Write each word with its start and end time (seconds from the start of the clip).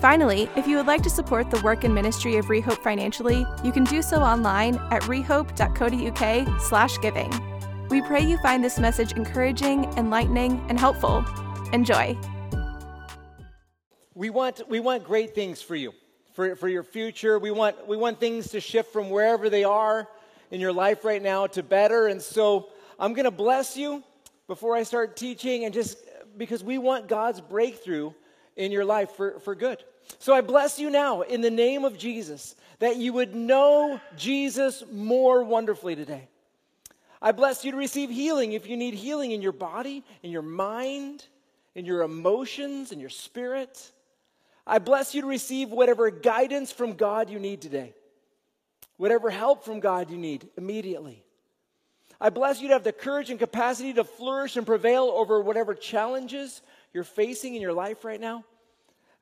Finally, 0.00 0.48
if 0.54 0.68
you 0.68 0.76
would 0.76 0.86
like 0.86 1.02
to 1.02 1.10
support 1.10 1.50
the 1.50 1.60
work 1.62 1.82
and 1.82 1.92
ministry 1.92 2.36
of 2.36 2.48
Re:Hope 2.48 2.78
financially, 2.84 3.44
you 3.64 3.72
can 3.72 3.82
do 3.82 4.00
so 4.00 4.18
online 4.18 4.76
at 4.92 5.02
rehope.co.uk 5.02 6.60
slash 6.60 6.98
giving. 6.98 7.32
We 7.88 8.00
pray 8.02 8.20
you 8.20 8.38
find 8.38 8.62
this 8.62 8.78
message 8.78 9.12
encouraging, 9.14 9.84
enlightening, 9.96 10.64
and 10.68 10.78
helpful. 10.78 11.24
Enjoy. 11.72 12.16
We 14.14 14.30
want, 14.30 14.68
we 14.68 14.78
want 14.78 15.02
great 15.02 15.34
things 15.34 15.60
for 15.60 15.74
you, 15.74 15.92
for, 16.32 16.54
for 16.54 16.68
your 16.68 16.84
future. 16.84 17.40
We 17.40 17.50
want, 17.50 17.88
we 17.88 17.96
want 17.96 18.20
things 18.20 18.52
to 18.52 18.60
shift 18.60 18.92
from 18.92 19.10
wherever 19.10 19.50
they 19.50 19.64
are 19.64 20.06
in 20.52 20.60
your 20.60 20.72
life 20.72 21.04
right 21.04 21.22
now 21.22 21.48
to 21.48 21.62
better. 21.64 22.06
And 22.06 22.22
so 22.22 22.68
I'm 23.00 23.14
going 23.14 23.24
to 23.24 23.32
bless 23.32 23.76
you 23.76 24.04
before 24.46 24.76
I 24.76 24.84
start 24.84 25.16
teaching, 25.16 25.64
and 25.64 25.74
just 25.74 25.98
because 26.36 26.62
we 26.62 26.78
want 26.78 27.08
God's 27.08 27.40
breakthrough 27.40 28.12
in 28.58 28.72
your 28.72 28.84
life 28.84 29.12
for, 29.12 29.38
for 29.40 29.54
good. 29.54 29.82
So 30.18 30.34
I 30.34 30.42
bless 30.42 30.78
you 30.78 30.90
now 30.90 31.22
in 31.22 31.40
the 31.40 31.50
name 31.50 31.84
of 31.84 31.96
Jesus 31.96 32.56
that 32.80 32.96
you 32.96 33.12
would 33.14 33.34
know 33.34 34.00
Jesus 34.16 34.84
more 34.92 35.42
wonderfully 35.44 35.96
today. 35.96 36.28
I 37.22 37.32
bless 37.32 37.64
you 37.64 37.72
to 37.72 37.76
receive 37.76 38.10
healing 38.10 38.52
if 38.52 38.68
you 38.68 38.76
need 38.76 38.94
healing 38.94 39.30
in 39.30 39.42
your 39.42 39.52
body, 39.52 40.04
in 40.22 40.30
your 40.30 40.42
mind, 40.42 41.24
in 41.74 41.84
your 41.84 42.02
emotions, 42.02 42.92
in 42.92 43.00
your 43.00 43.08
spirit. 43.08 43.92
I 44.66 44.78
bless 44.78 45.14
you 45.14 45.22
to 45.22 45.26
receive 45.26 45.70
whatever 45.70 46.10
guidance 46.10 46.70
from 46.70 46.94
God 46.94 47.30
you 47.30 47.38
need 47.38 47.62
today, 47.62 47.94
whatever 48.96 49.30
help 49.30 49.64
from 49.64 49.80
God 49.80 50.10
you 50.10 50.18
need 50.18 50.48
immediately. 50.56 51.24
I 52.20 52.30
bless 52.30 52.60
you 52.60 52.68
to 52.68 52.74
have 52.74 52.84
the 52.84 52.92
courage 52.92 53.30
and 53.30 53.38
capacity 53.38 53.92
to 53.94 54.04
flourish 54.04 54.56
and 54.56 54.66
prevail 54.66 55.04
over 55.04 55.40
whatever 55.40 55.74
challenges 55.74 56.62
you're 56.92 57.04
facing 57.04 57.54
in 57.54 57.62
your 57.62 57.72
life 57.72 58.04
right 58.04 58.20
now. 58.20 58.44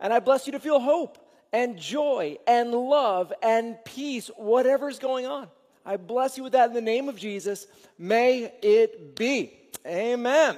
And 0.00 0.12
I 0.12 0.20
bless 0.20 0.46
you 0.46 0.52
to 0.52 0.60
feel 0.60 0.80
hope 0.80 1.18
and 1.52 1.78
joy 1.78 2.38
and 2.46 2.72
love 2.72 3.32
and 3.42 3.76
peace, 3.84 4.28
whatever's 4.36 4.98
going 4.98 5.26
on. 5.26 5.48
I 5.84 5.96
bless 5.96 6.36
you 6.36 6.42
with 6.42 6.52
that 6.52 6.68
in 6.68 6.74
the 6.74 6.80
name 6.80 7.08
of 7.08 7.16
Jesus. 7.16 7.66
May 7.98 8.52
it 8.62 9.14
be. 9.16 9.52
Amen. 9.86 10.56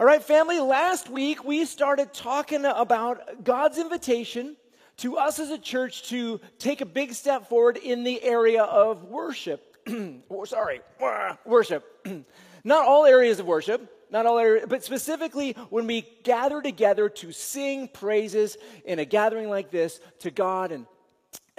All 0.00 0.06
right, 0.06 0.22
family, 0.22 0.60
last 0.60 1.08
week 1.08 1.44
we 1.44 1.64
started 1.64 2.12
talking 2.12 2.64
about 2.64 3.44
God's 3.44 3.78
invitation 3.78 4.56
to 4.98 5.16
us 5.16 5.38
as 5.38 5.50
a 5.50 5.58
church 5.58 6.08
to 6.08 6.40
take 6.58 6.80
a 6.80 6.86
big 6.86 7.14
step 7.14 7.48
forward 7.48 7.76
in 7.76 8.04
the 8.04 8.22
area 8.22 8.62
of 8.62 9.04
worship. 9.04 9.76
Sorry, 10.44 10.80
worship. 11.44 12.06
Not 12.64 12.86
all 12.86 13.06
areas 13.06 13.38
of 13.38 13.46
worship, 13.46 13.92
not 14.10 14.26
all 14.26 14.60
but 14.66 14.84
specifically 14.84 15.52
when 15.70 15.86
we 15.86 16.06
gather 16.22 16.62
together 16.62 17.08
to 17.08 17.32
sing 17.32 17.88
praises 17.88 18.56
in 18.84 18.98
a 18.98 19.04
gathering 19.04 19.50
like 19.50 19.70
this 19.70 20.00
to 20.20 20.30
God 20.30 20.72
and 20.72 20.86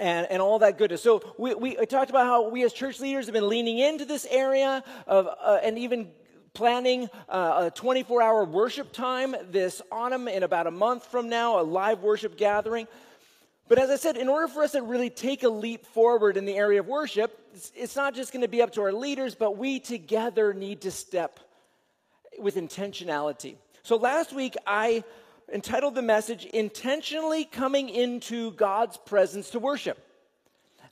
and, 0.00 0.26
and 0.30 0.42
all 0.42 0.58
that 0.60 0.78
goodness. 0.78 1.02
So 1.02 1.22
we, 1.38 1.54
we 1.54 1.74
talked 1.86 2.10
about 2.10 2.24
how 2.24 2.48
we 2.48 2.64
as 2.64 2.72
church 2.72 3.00
leaders 3.00 3.26
have 3.26 3.34
been 3.34 3.48
leaning 3.48 3.78
into 3.78 4.06
this 4.06 4.26
area 4.30 4.82
of 5.06 5.28
uh, 5.28 5.58
and 5.62 5.78
even 5.78 6.10
planning 6.54 7.08
uh, 7.28 7.66
a 7.66 7.70
24 7.70 8.22
hour 8.22 8.44
worship 8.44 8.92
time 8.92 9.36
this 9.50 9.80
autumn 9.92 10.26
in 10.26 10.42
about 10.42 10.66
a 10.66 10.70
month 10.70 11.06
from 11.06 11.28
now, 11.28 11.60
a 11.60 11.62
live 11.62 12.02
worship 12.02 12.36
gathering. 12.36 12.88
But 13.68 13.78
as 13.78 13.90
I 13.90 13.96
said, 13.96 14.16
in 14.16 14.28
order 14.28 14.48
for 14.48 14.64
us 14.64 14.72
to 14.72 14.82
really 14.82 15.10
take 15.10 15.44
a 15.44 15.48
leap 15.48 15.86
forward 15.86 16.36
in 16.36 16.44
the 16.44 16.56
area 16.56 16.80
of 16.80 16.88
worship, 16.88 17.38
it's, 17.54 17.70
it's 17.76 17.94
not 17.94 18.14
just 18.14 18.32
going 18.32 18.42
to 18.42 18.48
be 18.48 18.62
up 18.62 18.72
to 18.72 18.82
our 18.82 18.92
leaders, 18.92 19.36
but 19.36 19.58
we 19.58 19.78
together 19.78 20.52
need 20.52 20.80
to 20.80 20.90
step 20.90 21.38
with 22.38 22.56
intentionality. 22.56 23.56
So 23.82 23.96
last 23.96 24.32
week, 24.32 24.56
I 24.66 25.04
entitled 25.52 25.94
the 25.94 26.02
message, 26.02 26.44
Intentionally 26.46 27.44
Coming 27.44 27.88
into 27.88 28.52
God's 28.52 28.96
Presence 28.96 29.50
to 29.50 29.58
Worship. 29.58 29.98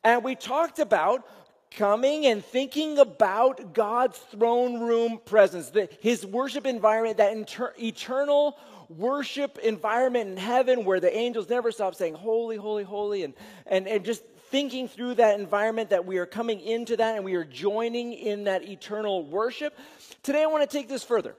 And 0.04 0.24
we 0.24 0.34
talked 0.34 0.78
about 0.78 1.26
coming 1.70 2.26
and 2.26 2.44
thinking 2.44 2.98
about 2.98 3.74
God's 3.74 4.18
throne 4.18 4.80
room 4.80 5.20
presence, 5.24 5.70
the, 5.70 5.88
his 6.00 6.24
worship 6.24 6.66
environment, 6.66 7.18
that 7.18 7.32
inter- 7.32 7.74
eternal 7.78 8.56
worship 8.88 9.58
environment 9.58 10.30
in 10.30 10.36
heaven 10.36 10.84
where 10.84 10.98
the 10.98 11.14
angels 11.14 11.48
never 11.50 11.70
stop 11.70 11.94
saying, 11.94 12.14
Holy, 12.14 12.56
holy, 12.56 12.84
holy, 12.84 13.22
and, 13.22 13.34
and, 13.66 13.86
and 13.86 14.04
just 14.04 14.22
thinking 14.50 14.88
through 14.88 15.14
that 15.14 15.38
environment 15.38 15.90
that 15.90 16.06
we 16.06 16.16
are 16.16 16.26
coming 16.26 16.60
into 16.60 16.96
that 16.96 17.16
and 17.16 17.24
we 17.24 17.34
are 17.34 17.44
joining 17.44 18.14
in 18.14 18.44
that 18.44 18.66
eternal 18.66 19.26
worship. 19.26 19.78
Today, 20.28 20.42
I 20.42 20.46
want 20.46 20.70
to 20.70 20.76
take 20.76 20.90
this 20.90 21.02
further 21.02 21.34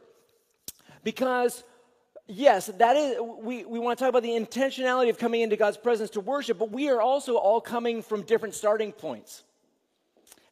because 1.04 1.64
yes, 2.26 2.72
that 2.80 2.98
is, 2.98 3.18
we, 3.40 3.64
we 3.64 3.78
want 3.78 4.00
to 4.00 4.04
talk 4.04 4.10
about 4.10 4.24
the 4.24 4.30
intentionality 4.30 5.12
of 5.12 5.20
coming 5.20 5.42
into 5.42 5.56
God's 5.56 5.78
presence 5.78 6.10
to 6.10 6.22
worship, 6.22 6.58
but 6.58 6.72
we 6.72 6.90
are 6.90 7.00
also 7.00 7.36
all 7.36 7.62
coming 7.62 8.02
from 8.02 8.24
different 8.24 8.56
starting 8.56 8.92
points. 8.92 9.44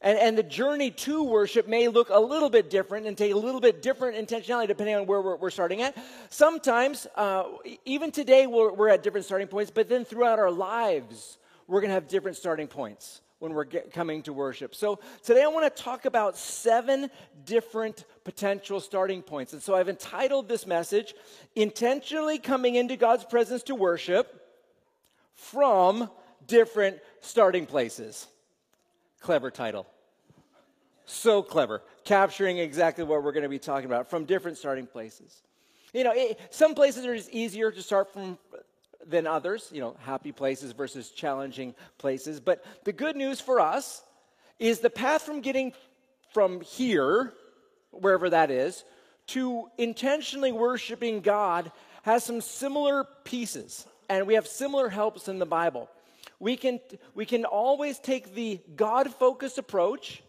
And, 0.01 0.19
and 0.19 0.37
the 0.37 0.43
journey 0.43 0.91
to 0.91 1.23
worship 1.23 1.67
may 1.67 1.87
look 1.87 2.09
a 2.11 2.19
little 2.19 2.51
bit 2.51 2.69
different 2.69 3.07
and 3.07 3.17
take 3.17 3.33
a 3.33 3.35
little 3.35 3.59
bit 3.59 3.81
different 3.81 4.15
intentionality 4.15 4.67
depending 4.67 4.93
on 4.93 5.07
where 5.07 5.19
we're, 5.19 5.37
we're 5.37 5.49
starting 5.49 5.81
at. 5.81 5.97
Sometimes, 6.29 7.07
uh, 7.15 7.45
even 7.85 8.11
today, 8.11 8.45
we're, 8.45 8.71
we're 8.71 8.89
at 8.89 9.01
different 9.01 9.25
starting 9.25 9.47
points, 9.47 9.71
but 9.71 9.89
then 9.89 10.05
throughout 10.05 10.37
our 10.37 10.51
lives, 10.51 11.39
we're 11.65 11.81
going 11.81 11.89
to 11.89 11.95
have 11.95 12.07
different 12.07 12.37
starting 12.37 12.67
points 12.67 13.21
when 13.39 13.53
we're 13.53 13.65
get, 13.65 13.91
coming 13.91 14.23
to 14.23 14.33
worship. 14.33 14.73
So 14.73 14.99
today 15.23 15.43
I 15.43 15.47
want 15.47 15.73
to 15.73 15.83
talk 15.83 16.05
about 16.05 16.37
seven 16.37 17.09
different 17.45 18.05
potential 18.23 18.79
starting 18.79 19.21
points. 19.21 19.53
And 19.53 19.61
so 19.61 19.75
I've 19.75 19.89
entitled 19.89 20.47
this 20.47 20.65
message, 20.65 21.13
Intentionally 21.55 22.39
Coming 22.39 22.75
into 22.75 22.97
God's 22.97 23.23
Presence 23.23 23.63
to 23.63 23.75
Worship 23.75 24.41
from 25.35 26.09
Different 26.47 26.97
Starting 27.21 27.65
Places. 27.65 28.27
Clever 29.21 29.51
title. 29.51 29.85
So 31.05 31.41
clever, 31.41 31.83
capturing 32.03 32.57
exactly 32.57 33.03
what 33.03 33.23
we're 33.23 33.31
going 33.31 33.43
to 33.43 33.49
be 33.49 33.59
talking 33.59 33.85
about 33.85 34.09
from 34.09 34.25
different 34.25 34.57
starting 34.57 34.87
places. 34.87 35.41
You 35.93 36.03
know, 36.03 36.11
it, 36.13 36.39
some 36.49 36.75
places 36.75 37.05
are 37.05 37.15
just 37.15 37.29
easier 37.29 37.71
to 37.71 37.81
start 37.81 38.11
from 38.11 38.37
than 39.07 39.25
others, 39.25 39.69
you 39.71 39.81
know, 39.81 39.95
happy 39.99 40.31
places 40.31 40.71
versus 40.71 41.09
challenging 41.09 41.73
places. 41.97 42.39
But 42.39 42.63
the 42.83 42.93
good 42.93 43.15
news 43.15 43.39
for 43.39 43.59
us 43.59 44.03
is 44.59 44.79
the 44.79 44.89
path 44.89 45.21
from 45.21 45.41
getting 45.41 45.73
from 46.33 46.61
here, 46.61 47.33
wherever 47.91 48.29
that 48.29 48.51
is, 48.51 48.83
to 49.27 49.67
intentionally 49.77 50.51
worshiping 50.51 51.21
God 51.21 51.71
has 52.03 52.23
some 52.23 52.41
similar 52.41 53.05
pieces, 53.23 53.85
and 54.09 54.27
we 54.27 54.35
have 54.35 54.47
similar 54.47 54.89
helps 54.89 55.27
in 55.27 55.39
the 55.39 55.45
Bible. 55.45 55.89
We 56.39 56.55
can, 56.55 56.79
we 57.15 57.25
can 57.25 57.45
always 57.45 57.99
take 57.99 58.35
the 58.35 58.61
God 58.75 59.13
focused 59.13 59.57
approach 59.57 60.21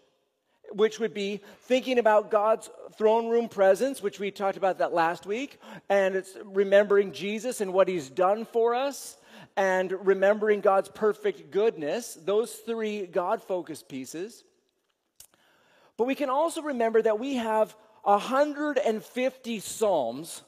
which 0.72 1.00
would 1.00 1.14
be 1.14 1.40
thinking 1.62 1.98
about 1.98 2.30
God's 2.30 2.70
throne 2.96 3.28
room 3.28 3.48
presence, 3.48 4.02
which 4.02 4.18
we 4.20 4.30
talked 4.30 4.56
about 4.56 4.78
that 4.78 4.92
last 4.92 5.26
week, 5.26 5.60
and 5.88 6.14
it's 6.14 6.36
remembering 6.44 7.12
Jesus 7.12 7.60
and 7.60 7.72
what 7.72 7.88
he's 7.88 8.08
done 8.08 8.44
for 8.44 8.74
us, 8.74 9.16
and 9.56 9.92
remembering 10.06 10.60
God's 10.60 10.88
perfect 10.88 11.50
goodness, 11.50 12.18
those 12.24 12.52
three 12.52 13.06
God 13.06 13.42
focused 13.42 13.88
pieces. 13.88 14.44
But 15.96 16.06
we 16.06 16.14
can 16.14 16.30
also 16.30 16.62
remember 16.62 17.02
that 17.02 17.18
we 17.18 17.34
have 17.34 17.74
150 18.04 19.60
Psalms 19.60 20.42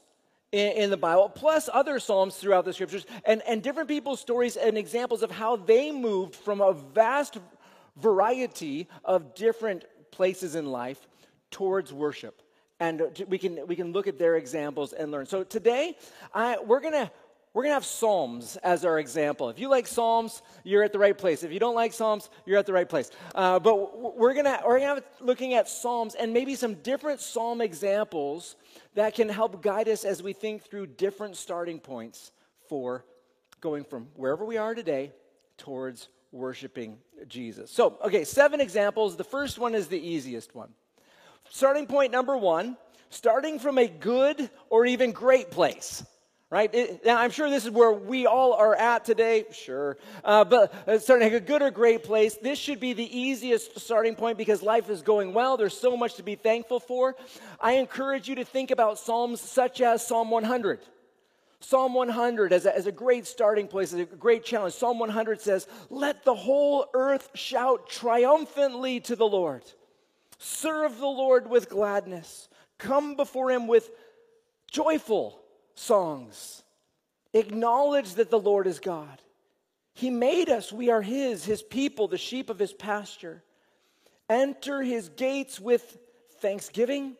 in, 0.51 0.71
in, 0.71 0.89
the 0.89 0.97
Bible, 0.97 1.29
plus 1.29 1.69
other 1.71 1.99
Psalms 1.99 2.35
throughout 2.35 2.65
the 2.65 2.73
scriptures, 2.73 3.05
and, 3.25 3.41
and 3.47 3.61
different 3.61 3.89
people's 3.89 4.19
stories 4.19 4.55
and 4.55 4.77
examples 4.77 5.23
of 5.23 5.31
how 5.31 5.55
they 5.57 5.91
moved 5.91 6.35
from 6.35 6.61
a 6.61 6.73
vast 6.73 7.37
variety 7.97 8.87
of 9.03 9.35
different 9.35 9.85
places 10.11 10.55
in 10.55 10.65
life 10.65 11.07
towards 11.49 11.91
worship. 11.91 12.41
And 12.79 13.01
we 13.27 13.37
can, 13.37 13.67
we 13.67 13.75
can 13.75 13.91
look 13.91 14.07
at 14.07 14.17
their 14.17 14.35
examples 14.35 14.93
and 14.93 15.11
learn. 15.11 15.25
So 15.25 15.43
today, 15.43 15.97
I, 16.33 16.57
we're 16.59 16.79
going 16.79 16.93
to 16.93 17.11
we're 17.53 17.63
going 17.63 17.71
to 17.71 17.75
have 17.75 17.85
Psalms 17.85 18.55
as 18.63 18.85
our 18.85 18.97
example. 18.97 19.49
If 19.49 19.59
you 19.59 19.69
like 19.69 19.85
Psalms, 19.85 20.41
you're 20.63 20.83
at 20.83 20.93
the 20.93 20.99
right 20.99 21.17
place. 21.17 21.43
If 21.43 21.51
you 21.51 21.59
don't 21.59 21.75
like 21.75 21.91
Psalms, 21.91 22.29
you're 22.45 22.57
at 22.57 22.65
the 22.65 22.71
right 22.71 22.87
place. 22.87 23.11
Uh, 23.35 23.59
but 23.59 24.17
we're 24.17 24.33
going 24.33 24.45
to 24.45 24.61
we're 24.65 24.79
going 24.79 25.01
to 25.01 25.03
looking 25.19 25.53
at 25.53 25.67
Psalms 25.67 26.15
and 26.15 26.31
maybe 26.31 26.55
some 26.55 26.75
different 26.75 27.19
Psalm 27.19 27.59
examples 27.59 28.55
that 28.95 29.15
can 29.15 29.27
help 29.27 29.61
guide 29.61 29.89
us 29.89 30.05
as 30.05 30.23
we 30.23 30.31
think 30.31 30.63
through 30.63 30.87
different 30.87 31.35
starting 31.35 31.79
points 31.79 32.31
for 32.69 33.03
going 33.59 33.83
from 33.83 34.07
wherever 34.15 34.45
we 34.45 34.55
are 34.55 34.73
today 34.73 35.11
towards 35.57 36.07
worshiping 36.31 36.97
Jesus. 37.27 37.71
So, 37.71 37.97
okay, 38.05 38.23
seven 38.23 38.61
examples. 38.61 39.15
The 39.15 39.23
first 39.23 39.59
one 39.59 39.75
is 39.75 39.87
the 39.87 39.99
easiest 39.99 40.55
one. 40.55 40.69
Starting 41.49 41.87
point 41.87 42.11
number 42.11 42.37
one 42.37 42.77
starting 43.09 43.59
from 43.59 43.77
a 43.77 43.87
good 43.87 44.49
or 44.69 44.85
even 44.85 45.11
great 45.11 45.51
place 45.51 46.03
right? 46.51 46.75
It, 46.75 47.05
now, 47.05 47.17
I'm 47.17 47.31
sure 47.31 47.49
this 47.49 47.63
is 47.63 47.71
where 47.71 47.93
we 47.93 48.27
all 48.27 48.53
are 48.53 48.75
at 48.75 49.05
today, 49.05 49.45
sure. 49.53 49.97
Uh, 50.23 50.43
but 50.43 50.73
uh, 50.85 50.99
starting 50.99 51.33
a 51.33 51.39
good 51.39 51.61
or 51.61 51.71
great 51.71 52.03
place, 52.03 52.35
this 52.35 52.59
should 52.59 52.81
be 52.81 52.91
the 52.93 53.17
easiest 53.17 53.79
starting 53.79 54.15
point 54.15 54.37
because 54.37 54.61
life 54.61 54.89
is 54.89 55.01
going 55.01 55.33
well. 55.33 55.55
There's 55.55 55.77
so 55.77 55.95
much 55.95 56.15
to 56.15 56.23
be 56.23 56.35
thankful 56.35 56.81
for. 56.81 57.15
I 57.59 57.73
encourage 57.73 58.27
you 58.27 58.35
to 58.35 58.43
think 58.43 58.69
about 58.69 58.99
Psalms 58.99 59.39
such 59.39 59.79
as 59.79 60.05
Psalm 60.05 60.29
100. 60.29 60.81
Psalm 61.61 61.93
100 61.93 62.51
as 62.53 62.65
a, 62.65 62.75
as 62.75 62.87
a 62.87 62.91
great 62.91 63.25
starting 63.25 63.67
place, 63.67 63.93
as 63.93 63.99
a 63.99 64.05
great 64.05 64.43
challenge. 64.43 64.73
Psalm 64.73 64.99
100 64.99 65.39
says, 65.39 65.67
Let 65.89 66.25
the 66.25 66.35
whole 66.35 66.87
earth 66.93 67.29
shout 67.35 67.87
triumphantly 67.87 68.99
to 69.01 69.15
the 69.15 69.27
Lord. 69.27 69.63
Serve 70.39 70.97
the 70.97 71.05
Lord 71.05 71.49
with 71.49 71.69
gladness. 71.69 72.49
Come 72.79 73.15
before 73.15 73.51
him 73.51 73.67
with 73.67 73.91
joyful 74.71 75.39
songs. 75.75 76.63
Acknowledge 77.33 78.15
that 78.15 78.31
the 78.31 78.39
Lord 78.39 78.65
is 78.65 78.79
God. 78.79 79.21
He 79.93 80.09
made 80.09 80.49
us, 80.49 80.71
we 80.71 80.89
are 80.89 81.01
His, 81.01 81.45
His 81.45 81.61
people, 81.61 82.07
the 82.07 82.17
sheep 82.17 82.49
of 82.49 82.59
His 82.59 82.73
pasture. 82.73 83.43
Enter 84.29 84.81
His 84.81 85.09
gates 85.09 85.59
with 85.59 85.97
thanksgiving 86.39 87.15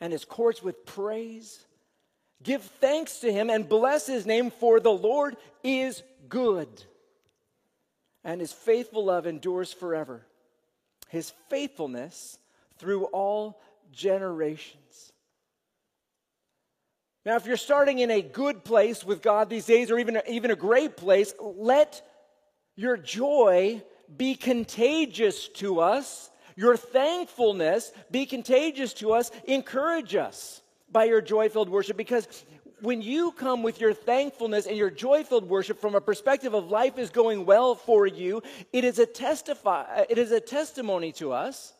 and 0.00 0.12
His 0.12 0.24
courts 0.24 0.62
with 0.62 0.84
praise. 0.84 1.64
Give 2.42 2.62
thanks 2.62 3.20
to 3.20 3.32
Him 3.32 3.50
and 3.50 3.68
bless 3.68 4.06
His 4.06 4.26
name, 4.26 4.50
for 4.50 4.80
the 4.80 4.92
Lord 4.92 5.36
is 5.64 6.02
good, 6.28 6.68
and 8.24 8.40
His 8.40 8.52
faithful 8.52 9.04
love 9.04 9.26
endures 9.26 9.72
forever. 9.72 10.26
His 11.08 11.32
faithfulness 11.48 12.38
through 12.78 13.04
all 13.06 13.60
generations. 13.92 15.12
Now, 17.24 17.34
if 17.34 17.46
you're 17.46 17.56
starting 17.56 17.98
in 17.98 18.10
a 18.10 18.22
good 18.22 18.64
place 18.64 19.04
with 19.04 19.20
God 19.20 19.50
these 19.50 19.66
days, 19.66 19.90
or 19.90 19.98
even, 19.98 20.20
even 20.28 20.52
a 20.52 20.56
great 20.56 20.96
place, 20.96 21.34
let 21.40 22.00
your 22.76 22.96
joy 22.96 23.82
be 24.16 24.36
contagious 24.36 25.48
to 25.48 25.80
us. 25.80 26.30
Your 26.54 26.76
thankfulness 26.76 27.90
be 28.10 28.26
contagious 28.26 28.94
to 28.94 29.12
us. 29.12 29.32
Encourage 29.44 30.14
us 30.14 30.62
by 30.90 31.04
your 31.04 31.20
joy 31.20 31.48
filled 31.48 31.68
worship 31.68 31.96
because 31.96 32.26
when 32.80 33.02
you 33.02 33.32
come 33.32 33.62
with 33.62 33.80
your 33.80 33.94
thankfulness 33.94 34.66
and 34.66 34.76
your 34.76 34.90
joy 34.90 35.24
filled 35.24 35.48
worship 35.48 35.80
from 35.80 35.94
a 35.94 36.00
perspective 36.00 36.54
of 36.54 36.70
life 36.70 36.98
is 36.98 37.10
going 37.10 37.46
well 37.46 37.74
for 37.74 38.06
you, 38.06 38.42
it 38.72 38.84
is 38.84 38.98
a 38.98 39.06
testify, 39.06 39.82
uh, 39.82 40.04
it 40.08 40.18
is 40.18 40.30
a 40.30 40.40
testimony 40.40 41.12
to 41.12 41.32
us 41.32 41.72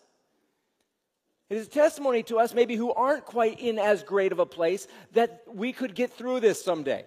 it 1.48 1.56
is 1.56 1.66
a 1.68 1.70
testimony 1.70 2.22
to 2.24 2.38
us, 2.38 2.54
maybe 2.54 2.74
who 2.74 2.92
aren't 2.92 3.24
quite 3.24 3.60
in 3.60 3.78
as 3.78 4.02
great 4.02 4.32
of 4.32 4.40
a 4.40 4.46
place, 4.46 4.88
that 5.12 5.42
we 5.46 5.72
could 5.72 5.94
get 5.94 6.12
through 6.12 6.40
this 6.40 6.62
someday. 6.62 7.04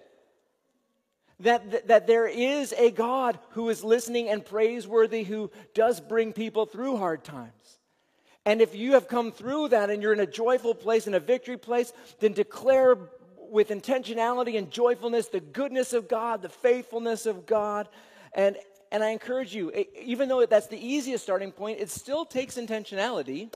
That, 1.40 1.70
that, 1.70 1.88
that 1.88 2.06
there 2.06 2.26
is 2.26 2.72
a 2.72 2.90
God 2.90 3.38
who 3.50 3.68
is 3.68 3.84
listening 3.84 4.28
and 4.28 4.44
praiseworthy, 4.44 5.24
who 5.24 5.50
does 5.74 6.00
bring 6.00 6.32
people 6.32 6.66
through 6.66 6.96
hard 6.96 7.22
times. 7.22 7.78
And 8.46 8.60
if 8.60 8.74
you 8.74 8.92
have 8.92 9.08
come 9.08 9.32
through 9.32 9.68
that 9.68 9.90
and 9.90 10.02
you're 10.02 10.12
in 10.12 10.20
a 10.20 10.26
joyful 10.26 10.74
place, 10.74 11.06
in 11.06 11.14
a 11.14 11.20
victory 11.20 11.56
place, 11.56 11.92
then 12.20 12.32
declare 12.32 12.96
with 13.36 13.68
intentionality 13.68 14.56
and 14.56 14.70
joyfulness 14.70 15.28
the 15.28 15.40
goodness 15.40 15.92
of 15.92 16.08
God, 16.08 16.42
the 16.42 16.48
faithfulness 16.48 17.26
of 17.26 17.46
God. 17.46 17.88
And, 18.32 18.56
and 18.90 19.02
I 19.02 19.10
encourage 19.10 19.54
you, 19.54 19.72
even 20.00 20.28
though 20.28 20.46
that's 20.46 20.68
the 20.68 20.78
easiest 20.78 21.22
starting 21.24 21.52
point, 21.52 21.80
it 21.80 21.90
still 21.90 22.24
takes 22.24 22.56
intentionality 22.56 23.50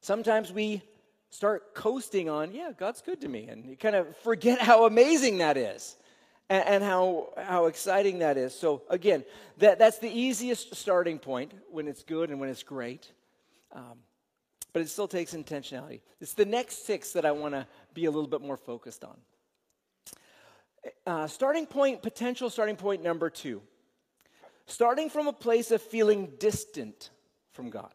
Sometimes 0.00 0.52
we 0.52 0.82
start 1.30 1.74
coasting 1.74 2.28
on, 2.28 2.52
yeah, 2.52 2.70
God's 2.76 3.02
good 3.02 3.20
to 3.22 3.28
me, 3.28 3.48
and 3.48 3.66
you 3.66 3.76
kind 3.76 3.96
of 3.96 4.16
forget 4.18 4.60
how 4.60 4.86
amazing 4.86 5.38
that 5.38 5.56
is 5.56 5.96
and, 6.48 6.64
and 6.66 6.84
how, 6.84 7.30
how 7.36 7.66
exciting 7.66 8.20
that 8.20 8.36
is. 8.36 8.54
So, 8.54 8.82
again, 8.88 9.24
that, 9.58 9.78
that's 9.78 9.98
the 9.98 10.08
easiest 10.08 10.74
starting 10.76 11.18
point 11.18 11.52
when 11.70 11.88
it's 11.88 12.02
good 12.02 12.30
and 12.30 12.40
when 12.40 12.48
it's 12.48 12.62
great. 12.62 13.10
Um, 13.72 13.98
but 14.72 14.82
it 14.82 14.88
still 14.88 15.08
takes 15.08 15.34
intentionality. 15.34 16.00
It's 16.20 16.34
the 16.34 16.44
next 16.44 16.86
six 16.86 17.12
that 17.12 17.24
I 17.24 17.32
want 17.32 17.54
to 17.54 17.66
be 17.94 18.04
a 18.04 18.10
little 18.10 18.28
bit 18.28 18.40
more 18.40 18.56
focused 18.56 19.04
on. 19.04 19.16
Uh, 21.06 21.26
starting 21.26 21.66
point, 21.66 22.02
potential 22.02 22.50
starting 22.50 22.76
point 22.76 23.02
number 23.02 23.30
two. 23.30 23.62
Starting 24.66 25.08
from 25.08 25.26
a 25.26 25.32
place 25.32 25.70
of 25.70 25.80
feeling 25.82 26.32
distant 26.38 27.10
from 27.52 27.70
God. 27.70 27.92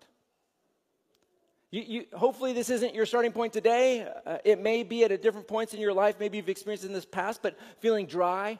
You, 1.71 1.81
you, 1.81 2.05
hopefully, 2.13 2.53
this 2.53 2.69
isn't 2.69 2.93
your 2.93 3.05
starting 3.05 3.31
point 3.31 3.53
today. 3.53 4.07
Uh, 4.25 4.37
it 4.43 4.59
may 4.59 4.83
be 4.83 5.03
at 5.03 5.11
a 5.11 5.17
different 5.17 5.47
points 5.47 5.73
in 5.73 5.79
your 5.79 5.93
life. 5.93 6.15
Maybe 6.19 6.37
you've 6.37 6.49
experienced 6.49 6.85
in 6.85 6.93
this 6.93 7.05
past, 7.05 7.41
but 7.41 7.57
feeling 7.79 8.05
dry, 8.05 8.59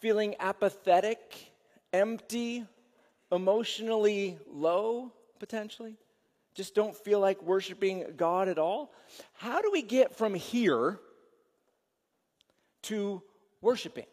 feeling 0.00 0.34
apathetic, 0.38 1.52
empty, 1.92 2.64
emotionally 3.32 4.38
low, 4.52 5.12
potentially. 5.44 5.98
Just 6.54 6.74
don't 6.74 6.96
feel 6.96 7.20
like 7.20 7.42
worshiping 7.42 8.06
God 8.16 8.48
at 8.48 8.58
all. 8.58 8.94
How 9.34 9.60
do 9.60 9.70
we 9.70 9.82
get 9.82 10.16
from 10.16 10.32
here 10.32 10.98
to 12.84 13.20
worshiping? 13.60 14.06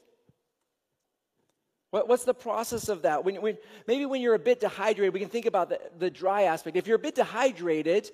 What, 1.92 2.10
what's 2.10 2.26
the 2.26 2.34
process 2.34 2.90
of 2.90 3.04
that? 3.04 3.24
When, 3.24 3.36
when, 3.36 3.58
maybe 3.88 4.06
when 4.06 4.20
you're 4.22 4.34
a 4.34 4.40
bit 4.40 4.60
dehydrated, 4.60 5.14
we 5.14 5.22
can 5.22 5.30
think 5.30 5.46
about 5.46 5.70
the, 5.70 5.80
the 6.00 6.10
dry 6.10 6.44
aspect. 6.44 6.76
If 6.76 6.86
you're 6.86 6.98
a 6.98 7.00
bit 7.00 7.16
dehydrated, 7.16 8.12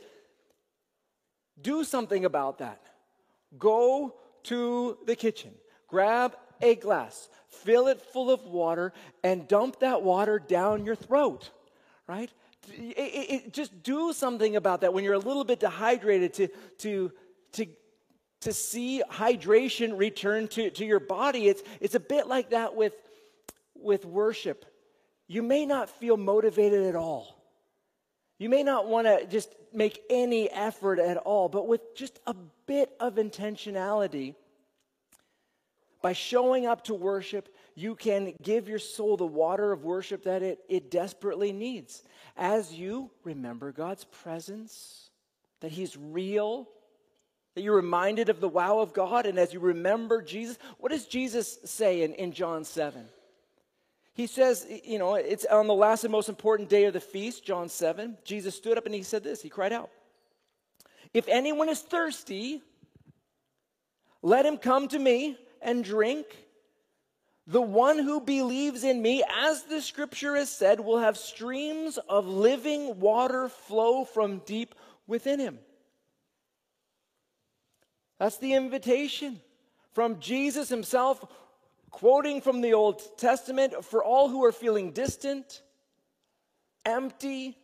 do 1.59 1.83
something 1.83 2.23
about 2.23 2.59
that. 2.59 2.83
Go 3.57 4.13
to 4.43 4.99
the 5.07 5.15
kitchen, 5.15 5.55
grab 5.87 6.35
a 6.61 6.75
glass, 6.75 7.29
fill 7.49 7.87
it 7.87 7.99
full 7.99 8.29
of 8.29 8.43
water, 8.45 8.93
and 9.23 9.47
dump 9.47 9.79
that 9.79 10.03
water 10.03 10.37
down 10.37 10.85
your 10.85 10.95
throat, 10.95 11.49
right? 12.05 12.31
It, 12.69 12.97
it, 13.45 13.53
just 13.53 13.83
do 13.83 14.13
something 14.13 14.55
about 14.55 14.81
that 14.81 14.93
when 14.93 15.03
you're 15.03 15.13
a 15.13 15.19
little 15.19 15.43
bit 15.43 15.59
dehydrated 15.59 16.33
to, 16.35 16.47
to, 16.79 17.11
to, 17.53 17.65
to 18.41 18.53
see 18.53 19.01
hydration 19.09 19.97
return 19.97 20.47
to, 20.49 20.69
to 20.71 20.85
your 20.85 20.99
body. 20.99 21.47
It's, 21.47 21.63
it's 21.79 21.95
a 21.95 21.99
bit 21.99 22.27
like 22.27 22.51
that 22.51 22.75
with, 22.75 22.93
with 23.75 24.05
worship, 24.05 24.65
you 25.27 25.43
may 25.43 25.65
not 25.65 25.89
feel 25.89 26.17
motivated 26.17 26.83
at 26.85 26.95
all. 26.95 27.37
You 28.39 28.49
may 28.49 28.63
not 28.63 28.87
want 28.87 29.07
to 29.07 29.25
just 29.25 29.53
make 29.73 30.01
any 30.09 30.49
effort 30.49 30.99
at 30.99 31.17
all, 31.17 31.49
but 31.49 31.67
with 31.67 31.95
just 31.95 32.19
a 32.27 32.35
bit 32.65 32.91
of 32.99 33.15
intentionality, 33.15 34.35
by 36.01 36.13
showing 36.13 36.65
up 36.65 36.83
to 36.85 36.93
worship, 36.93 37.49
you 37.77 37.93
can 37.93 38.33
give 38.41 38.67
your 38.67 38.79
soul 38.79 39.17
the 39.17 39.25
water 39.27 39.71
of 39.71 39.83
worship 39.83 40.23
that 40.23 40.41
it, 40.41 40.57
it 40.67 40.89
desperately 40.89 41.51
needs. 41.51 42.01
As 42.35 42.73
you 42.73 43.11
remember 43.23 43.71
God's 43.71 44.03
presence, 44.03 45.11
that 45.59 45.71
He's 45.71 45.95
real, 45.95 46.67
that 47.53 47.61
you're 47.61 47.75
reminded 47.75 48.29
of 48.29 48.39
the 48.39 48.49
wow 48.49 48.79
of 48.79 48.93
God, 48.93 49.27
and 49.27 49.37
as 49.37 49.53
you 49.53 49.59
remember 49.59 50.23
Jesus, 50.23 50.57
what 50.79 50.91
does 50.91 51.05
Jesus 51.05 51.59
say 51.65 52.01
in, 52.01 52.15
in 52.15 52.31
John 52.31 52.63
7? 52.63 53.05
He 54.15 54.25
says, 54.25 54.65
you 54.83 54.97
know, 54.97 55.13
it's 55.13 55.45
on 55.45 55.67
the 55.67 55.75
last 55.75 56.03
and 56.03 56.11
most 56.11 56.29
important 56.29 56.69
day 56.69 56.85
of 56.85 56.93
the 56.93 56.99
feast, 56.99 57.45
John 57.45 57.69
7. 57.69 58.17
Jesus 58.25 58.55
stood 58.55 58.79
up 58.79 58.87
and 58.87 58.95
he 58.95 59.03
said 59.03 59.23
this. 59.23 59.43
He 59.43 59.49
cried 59.49 59.71
out, 59.71 59.91
If 61.13 61.27
anyone 61.27 61.69
is 61.69 61.81
thirsty, 61.81 62.63
let 64.23 64.47
him 64.47 64.57
come 64.57 64.87
to 64.87 64.97
me 64.97 65.37
and 65.61 65.83
drink. 65.83 66.25
The 67.47 67.61
one 67.61 67.97
who 67.97 68.19
believes 68.19 68.83
in 68.83 69.01
me, 69.01 69.23
as 69.41 69.63
the 69.63 69.81
scripture 69.81 70.35
has 70.35 70.51
said, 70.51 70.81
will 70.81 70.99
have 70.99 71.17
streams 71.17 71.97
of 72.09 72.27
living 72.27 72.99
water 72.99 73.47
flow 73.47 74.03
from 74.03 74.39
deep 74.39 74.75
within 75.07 75.39
him. 75.39 75.59
That's 78.19 78.37
the 78.37 78.53
invitation 78.53 79.39
from 79.93 80.19
Jesus 80.19 80.67
himself 80.67 81.23
quoting 81.89 82.41
from 82.41 82.61
the 82.61 82.73
Old 82.73 83.01
Testament 83.17 83.85
for 83.85 84.03
all 84.03 84.29
who 84.29 84.43
are 84.43 84.51
feeling 84.51 84.91
distant, 84.91 85.61
empty, 86.85 87.57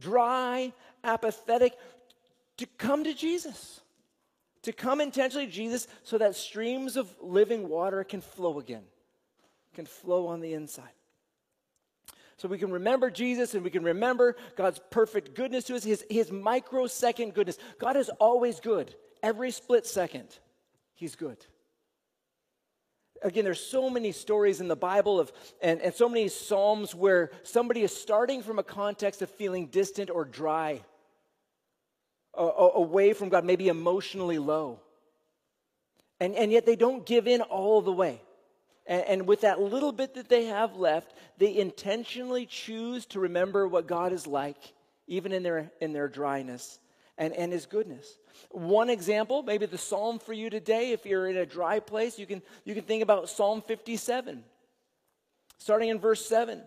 dry, 0.00 0.72
apathetic, 1.04 1.74
to 2.56 2.66
come 2.78 3.04
to 3.04 3.14
Jesus. 3.14 3.80
To 4.62 4.72
come 4.72 5.00
intentionally 5.00 5.46
to 5.46 5.52
Jesus 5.52 5.88
so 6.02 6.18
that 6.18 6.36
streams 6.36 6.96
of 6.96 7.08
living 7.20 7.68
water 7.68 8.02
can 8.04 8.20
flow 8.20 8.58
again, 8.58 8.82
can 9.74 9.86
flow 9.86 10.26
on 10.26 10.40
the 10.40 10.54
inside. 10.54 10.90
So 12.36 12.48
we 12.48 12.58
can 12.58 12.70
remember 12.70 13.10
Jesus 13.10 13.54
and 13.54 13.62
we 13.62 13.70
can 13.70 13.84
remember 13.84 14.34
God's 14.56 14.80
perfect 14.90 15.34
goodness 15.34 15.64
to 15.64 15.76
us, 15.76 15.84
his, 15.84 16.04
his 16.08 16.32
microsecond 16.32 17.34
goodness. 17.34 17.58
God 17.78 17.96
is 17.96 18.08
always 18.18 18.60
good. 18.60 18.94
Every 19.22 19.50
split 19.50 19.86
second, 19.86 20.38
He's 20.94 21.16
good. 21.16 21.44
Again, 23.22 23.44
there's 23.44 23.60
so 23.60 23.90
many 23.90 24.12
stories 24.12 24.60
in 24.60 24.68
the 24.68 24.76
Bible 24.76 25.20
of, 25.20 25.32
and, 25.62 25.80
and 25.80 25.94
so 25.94 26.08
many 26.08 26.28
Psalms 26.28 26.94
where 26.94 27.30
somebody 27.42 27.82
is 27.82 27.94
starting 27.94 28.42
from 28.42 28.58
a 28.58 28.62
context 28.62 29.20
of 29.20 29.30
feeling 29.30 29.66
distant 29.66 30.08
or 30.08 30.24
dry, 30.24 30.80
away 32.34 33.12
from 33.12 33.28
God, 33.28 33.44
maybe 33.44 33.68
emotionally 33.68 34.38
low. 34.38 34.80
And, 36.20 36.34
and 36.34 36.52
yet 36.52 36.64
they 36.64 36.76
don't 36.76 37.04
give 37.04 37.26
in 37.26 37.40
all 37.42 37.82
the 37.82 37.92
way. 37.92 38.22
And, 38.90 39.04
and 39.04 39.26
with 39.26 39.42
that 39.42 39.60
little 39.60 39.92
bit 39.92 40.14
that 40.14 40.28
they 40.28 40.46
have 40.46 40.76
left, 40.76 41.14
they 41.38 41.56
intentionally 41.56 42.44
choose 42.44 43.06
to 43.06 43.20
remember 43.20 43.66
what 43.66 43.86
God 43.86 44.12
is 44.12 44.26
like, 44.26 44.74
even 45.06 45.32
in 45.32 45.42
their, 45.44 45.70
in 45.80 45.94
their 45.94 46.08
dryness 46.08 46.80
and, 47.16 47.32
and 47.34 47.52
his 47.52 47.64
goodness. 47.64 48.18
One 48.50 48.90
example, 48.90 49.42
maybe 49.44 49.66
the 49.66 49.78
psalm 49.78 50.18
for 50.18 50.32
you 50.32 50.50
today, 50.50 50.90
if 50.90 51.06
you're 51.06 51.28
in 51.28 51.36
a 51.36 51.46
dry 51.46 51.78
place, 51.78 52.18
you 52.18 52.26
can, 52.26 52.42
you 52.64 52.74
can 52.74 52.82
think 52.82 53.02
about 53.02 53.28
Psalm 53.30 53.62
57, 53.62 54.42
starting 55.58 55.88
in 55.88 56.00
verse 56.00 56.26
7. 56.26 56.60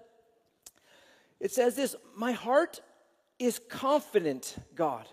It 1.41 1.51
says 1.51 1.75
this 1.75 1.95
My 2.15 2.31
heart 2.31 2.79
is 3.37 3.59
confident, 3.67 4.55
God. 4.75 5.07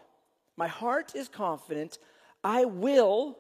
My 0.57 0.69
heart 0.69 1.17
is 1.17 1.29
confident. 1.29 1.99
I 2.45 2.67
will, 2.67 3.37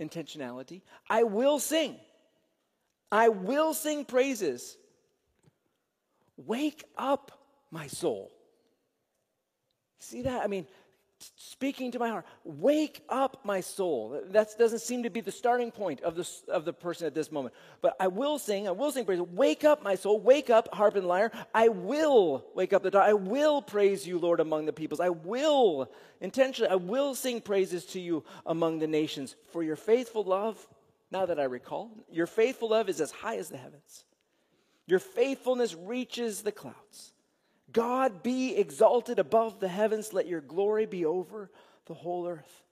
intentionality, 0.00 0.82
I 1.08 1.22
will 1.22 1.58
sing. 1.58 1.96
I 3.12 3.28
will 3.28 3.74
sing 3.74 4.04
praises. 4.04 4.76
Wake 6.36 6.84
up, 6.96 7.32
my 7.70 7.86
soul. 7.86 8.30
See 9.98 10.22
that? 10.22 10.42
I 10.42 10.46
mean, 10.46 10.66
speaking 11.36 11.90
to 11.92 11.98
my 11.98 12.08
heart, 12.08 12.24
wake 12.44 13.02
up, 13.08 13.44
my 13.44 13.60
soul. 13.60 14.22
That 14.30 14.48
doesn't 14.58 14.78
seem 14.78 15.02
to 15.02 15.10
be 15.10 15.20
the 15.20 15.32
starting 15.32 15.70
point 15.70 16.00
of 16.00 16.14
the, 16.14 16.28
of 16.48 16.64
the 16.64 16.72
person 16.72 17.06
at 17.06 17.14
this 17.14 17.30
moment. 17.30 17.54
But 17.82 17.96
I 18.00 18.06
will 18.06 18.38
sing, 18.38 18.66
I 18.66 18.70
will 18.70 18.92
sing 18.92 19.04
praise. 19.04 19.20
Wake 19.20 19.64
up, 19.64 19.82
my 19.82 19.96
soul. 19.96 20.20
Wake 20.20 20.48
up, 20.48 20.72
harp 20.72 20.96
and 20.96 21.06
lyre. 21.06 21.30
I 21.54 21.68
will 21.68 22.44
wake 22.54 22.72
up 22.72 22.82
the 22.82 22.90
dawn. 22.90 23.02
I 23.02 23.12
will 23.12 23.60
praise 23.60 24.06
you, 24.06 24.18
Lord, 24.18 24.40
among 24.40 24.66
the 24.66 24.72
peoples. 24.72 25.00
I 25.00 25.10
will, 25.10 25.90
intentionally, 26.20 26.70
I 26.70 26.76
will 26.76 27.14
sing 27.14 27.40
praises 27.40 27.84
to 27.86 28.00
you 28.00 28.24
among 28.46 28.78
the 28.78 28.86
nations 28.86 29.36
for 29.52 29.62
your 29.62 29.76
faithful 29.76 30.24
love 30.24 30.66
now 31.10 31.26
that 31.26 31.40
I 31.40 31.44
recall. 31.44 31.90
Your 32.10 32.26
faithful 32.26 32.70
love 32.70 32.88
is 32.88 33.00
as 33.00 33.10
high 33.10 33.36
as 33.36 33.48
the 33.48 33.56
heavens, 33.56 34.04
your 34.86 34.98
faithfulness 34.98 35.74
reaches 35.74 36.42
the 36.42 36.52
clouds. 36.52 37.12
God 37.72 38.24
be 38.24 38.56
exalted 38.56 39.20
above 39.20 39.60
the 39.60 39.68
heavens, 39.68 40.12
let 40.12 40.26
your 40.26 40.40
glory 40.40 40.86
be 40.86 41.04
over 41.04 41.50
the 41.86 41.94
whole 41.94 42.26
earth. 42.26 42.62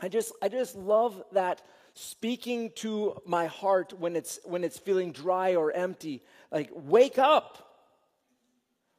I 0.00 0.08
just, 0.08 0.32
I 0.42 0.48
just 0.48 0.74
love 0.74 1.22
that 1.30 1.62
speaking 1.94 2.70
to 2.76 3.20
my 3.26 3.46
heart 3.46 3.92
when 3.98 4.16
it's 4.16 4.40
when 4.44 4.64
it's 4.64 4.78
feeling 4.78 5.12
dry 5.12 5.54
or 5.54 5.70
empty 5.72 6.22
like 6.50 6.70
wake 6.72 7.18
up 7.18 7.58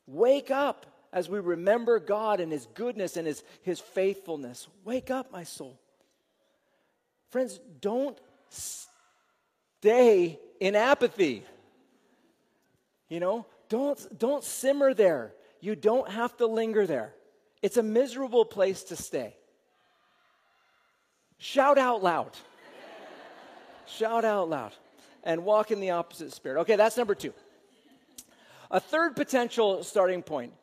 wake 0.05 0.51
up 0.51 0.85
as 1.11 1.27
we 1.27 1.39
remember 1.39 1.99
god 1.99 2.39
and 2.39 2.51
his 2.51 2.67
goodness 2.75 3.17
and 3.17 3.25
his 3.25 3.43
his 3.63 3.79
faithfulness 3.79 4.67
wake 4.85 5.09
up 5.09 5.31
my 5.31 5.43
soul 5.43 5.79
Friends, 7.33 7.59
don't 7.81 8.15
stay 8.49 10.39
in 10.59 10.75
apathy. 10.75 11.43
You 13.09 13.19
know, 13.19 13.47
don't, 13.69 14.19
don't 14.19 14.43
simmer 14.43 14.93
there. 14.93 15.33
You 15.59 15.75
don't 15.75 16.07
have 16.11 16.37
to 16.37 16.45
linger 16.45 16.85
there. 16.85 17.15
It's 17.63 17.77
a 17.77 17.81
miserable 17.81 18.45
place 18.45 18.83
to 18.83 18.95
stay. 18.95 19.35
Shout 21.39 21.79
out 21.79 22.03
loud. 22.03 22.37
Shout 23.87 24.25
out 24.25 24.47
loud 24.47 24.73
and 25.23 25.43
walk 25.43 25.71
in 25.71 25.79
the 25.79 25.89
opposite 25.89 26.33
spirit. 26.33 26.61
Okay, 26.61 26.75
that's 26.75 26.97
number 26.97 27.15
two. 27.15 27.33
A 28.69 28.79
third 28.79 29.15
potential 29.15 29.83
starting 29.83 30.21
point 30.21 30.53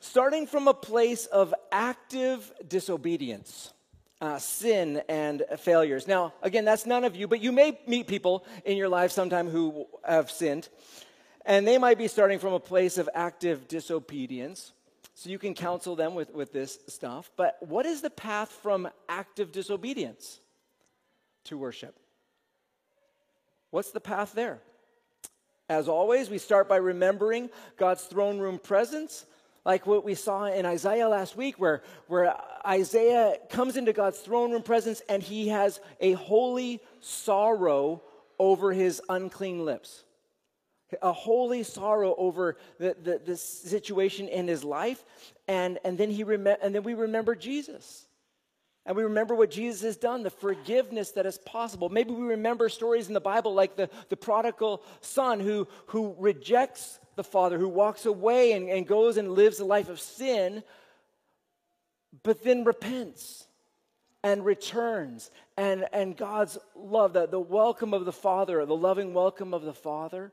starting 0.00 0.48
from 0.48 0.66
a 0.66 0.74
place 0.74 1.26
of 1.26 1.54
active 1.70 2.52
disobedience 2.66 3.72
uh, 4.22 4.38
sin 4.38 5.02
and 5.08 5.42
failures. 5.58 6.06
Now, 6.06 6.32
again, 6.42 6.64
that's 6.64 6.86
none 6.86 7.02
of 7.02 7.16
you, 7.16 7.26
but 7.26 7.42
you 7.42 7.50
may 7.50 7.78
meet 7.88 8.06
people 8.06 8.46
in 8.64 8.76
your 8.76 8.88
life 8.88 9.10
sometime 9.10 9.50
who 9.50 9.86
have 10.04 10.30
sinned, 10.30 10.68
and 11.44 11.66
they 11.66 11.76
might 11.76 11.98
be 11.98 12.06
starting 12.06 12.38
from 12.38 12.52
a 12.52 12.60
place 12.60 12.98
of 12.98 13.10
active 13.14 13.66
disobedience. 13.66 14.72
So 15.14 15.28
you 15.28 15.38
can 15.38 15.54
counsel 15.54 15.96
them 15.96 16.14
with, 16.14 16.32
with 16.32 16.52
this 16.52 16.78
stuff. 16.86 17.30
But 17.36 17.56
what 17.60 17.84
is 17.84 18.00
the 18.00 18.10
path 18.10 18.50
from 18.62 18.88
active 19.08 19.50
disobedience 19.50 20.38
to 21.44 21.58
worship? 21.58 21.96
What's 23.70 23.90
the 23.90 24.00
path 24.00 24.32
there? 24.34 24.60
As 25.68 25.88
always, 25.88 26.30
we 26.30 26.38
start 26.38 26.68
by 26.68 26.76
remembering 26.76 27.50
God's 27.76 28.04
throne 28.04 28.38
room 28.38 28.58
presence 28.58 29.26
like 29.64 29.86
what 29.86 30.04
we 30.04 30.14
saw 30.14 30.44
in 30.44 30.66
Isaiah 30.66 31.08
last 31.08 31.36
week, 31.36 31.58
where, 31.58 31.82
where 32.08 32.34
Isaiah 32.66 33.36
comes 33.50 33.76
into 33.76 33.92
God's 33.92 34.18
throne 34.18 34.52
room 34.52 34.62
presence 34.62 35.02
and 35.08 35.22
he 35.22 35.48
has 35.48 35.80
a 36.00 36.12
holy 36.12 36.80
sorrow 37.00 38.02
over 38.38 38.72
his 38.72 39.00
unclean 39.08 39.64
lips. 39.64 40.04
A 41.00 41.12
holy 41.12 41.62
sorrow 41.62 42.14
over 42.18 42.58
the, 42.78 42.94
the, 43.02 43.20
the 43.24 43.36
situation 43.36 44.28
in 44.28 44.46
his 44.46 44.62
life. 44.62 45.02
And, 45.48 45.78
and, 45.84 45.96
then 45.96 46.10
he 46.10 46.22
rem- 46.22 46.46
and 46.46 46.74
then 46.74 46.82
we 46.82 46.94
remember 46.94 47.34
Jesus. 47.34 48.06
And 48.84 48.96
we 48.96 49.04
remember 49.04 49.34
what 49.34 49.50
Jesus 49.50 49.82
has 49.82 49.96
done, 49.96 50.22
the 50.22 50.30
forgiveness 50.30 51.12
that 51.12 51.24
is 51.24 51.38
possible. 51.38 51.88
Maybe 51.88 52.12
we 52.12 52.26
remember 52.26 52.68
stories 52.68 53.06
in 53.06 53.14
the 53.14 53.20
Bible 53.20 53.54
like 53.54 53.76
the, 53.76 53.88
the 54.08 54.16
prodigal 54.16 54.82
son 55.00 55.38
who, 55.38 55.68
who 55.86 56.16
rejects 56.18 56.98
the 57.14 57.22
father, 57.22 57.58
who 57.58 57.68
walks 57.68 58.06
away 58.06 58.52
and, 58.52 58.68
and 58.68 58.86
goes 58.86 59.18
and 59.18 59.32
lives 59.32 59.60
a 59.60 59.64
life 59.64 59.88
of 59.88 60.00
sin, 60.00 60.64
but 62.24 62.42
then 62.42 62.64
repents 62.64 63.46
and 64.24 64.44
returns. 64.44 65.30
And, 65.56 65.86
and 65.92 66.16
God's 66.16 66.58
love, 66.74 67.12
the, 67.12 67.28
the 67.28 67.38
welcome 67.40 67.94
of 67.94 68.04
the 68.04 68.12
father, 68.12 68.64
the 68.66 68.74
loving 68.74 69.14
welcome 69.14 69.54
of 69.54 69.62
the 69.62 69.74
father. 69.74 70.32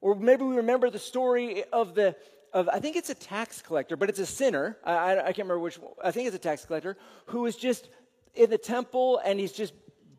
Or 0.00 0.14
maybe 0.14 0.44
we 0.44 0.56
remember 0.56 0.90
the 0.90 0.98
story 1.00 1.64
of 1.72 1.96
the, 1.96 2.14
of, 2.52 2.68
I 2.68 2.80
think 2.80 2.96
it's 2.96 3.10
a 3.10 3.14
tax 3.14 3.62
collector, 3.62 3.96
but 3.96 4.08
it's 4.08 4.18
a 4.18 4.26
sinner. 4.26 4.76
I, 4.84 4.92
I, 4.92 5.12
I 5.12 5.24
can't 5.26 5.38
remember 5.38 5.60
which, 5.60 5.78
I 6.02 6.10
think 6.10 6.26
it's 6.26 6.36
a 6.36 6.40
tax 6.40 6.64
collector 6.64 6.96
who 7.26 7.46
is 7.46 7.56
just 7.56 7.88
in 8.34 8.50
the 8.50 8.58
temple 8.58 9.20
and 9.24 9.38
he's 9.38 9.52
just 9.52 9.74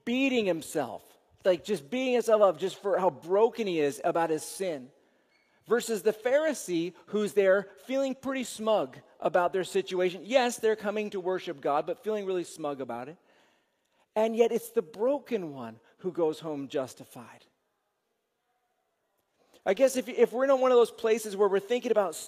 beating 0.05 0.45
himself. 0.45 1.03
Like 1.45 1.63
just 1.63 1.89
beating 1.89 2.13
himself 2.13 2.41
up 2.41 2.59
just 2.59 2.81
for 2.81 2.97
how 2.97 3.09
broken 3.09 3.65
he 3.65 3.79
is 3.79 4.01
about 4.03 4.29
his 4.29 4.43
sin. 4.43 4.89
Versus 5.67 6.01
the 6.01 6.13
Pharisee 6.13 6.93
who's 7.07 7.33
there 7.33 7.67
feeling 7.85 8.15
pretty 8.15 8.43
smug 8.43 8.97
about 9.19 9.53
their 9.53 9.63
situation. 9.63 10.21
Yes, 10.25 10.57
they're 10.57 10.75
coming 10.75 11.11
to 11.11 11.19
worship 11.19 11.61
God, 11.61 11.85
but 11.85 12.03
feeling 12.03 12.25
really 12.25 12.43
smug 12.43 12.81
about 12.81 13.07
it. 13.07 13.17
And 14.15 14.35
yet 14.35 14.51
it's 14.51 14.71
the 14.71 14.81
broken 14.81 15.53
one 15.53 15.79
who 15.99 16.11
goes 16.11 16.39
home 16.39 16.67
justified. 16.67 17.45
I 19.69 19.75
guess 19.75 19.97
if, 19.97 20.09
if 20.09 20.33
we're 20.33 20.45
in 20.45 20.61
one 20.61 20.71
of 20.71 20.77
those 20.77 20.89
places 20.89 21.37
where 21.37 21.47
we're 21.47 21.59
thinking 21.59 21.91
about 21.91 22.19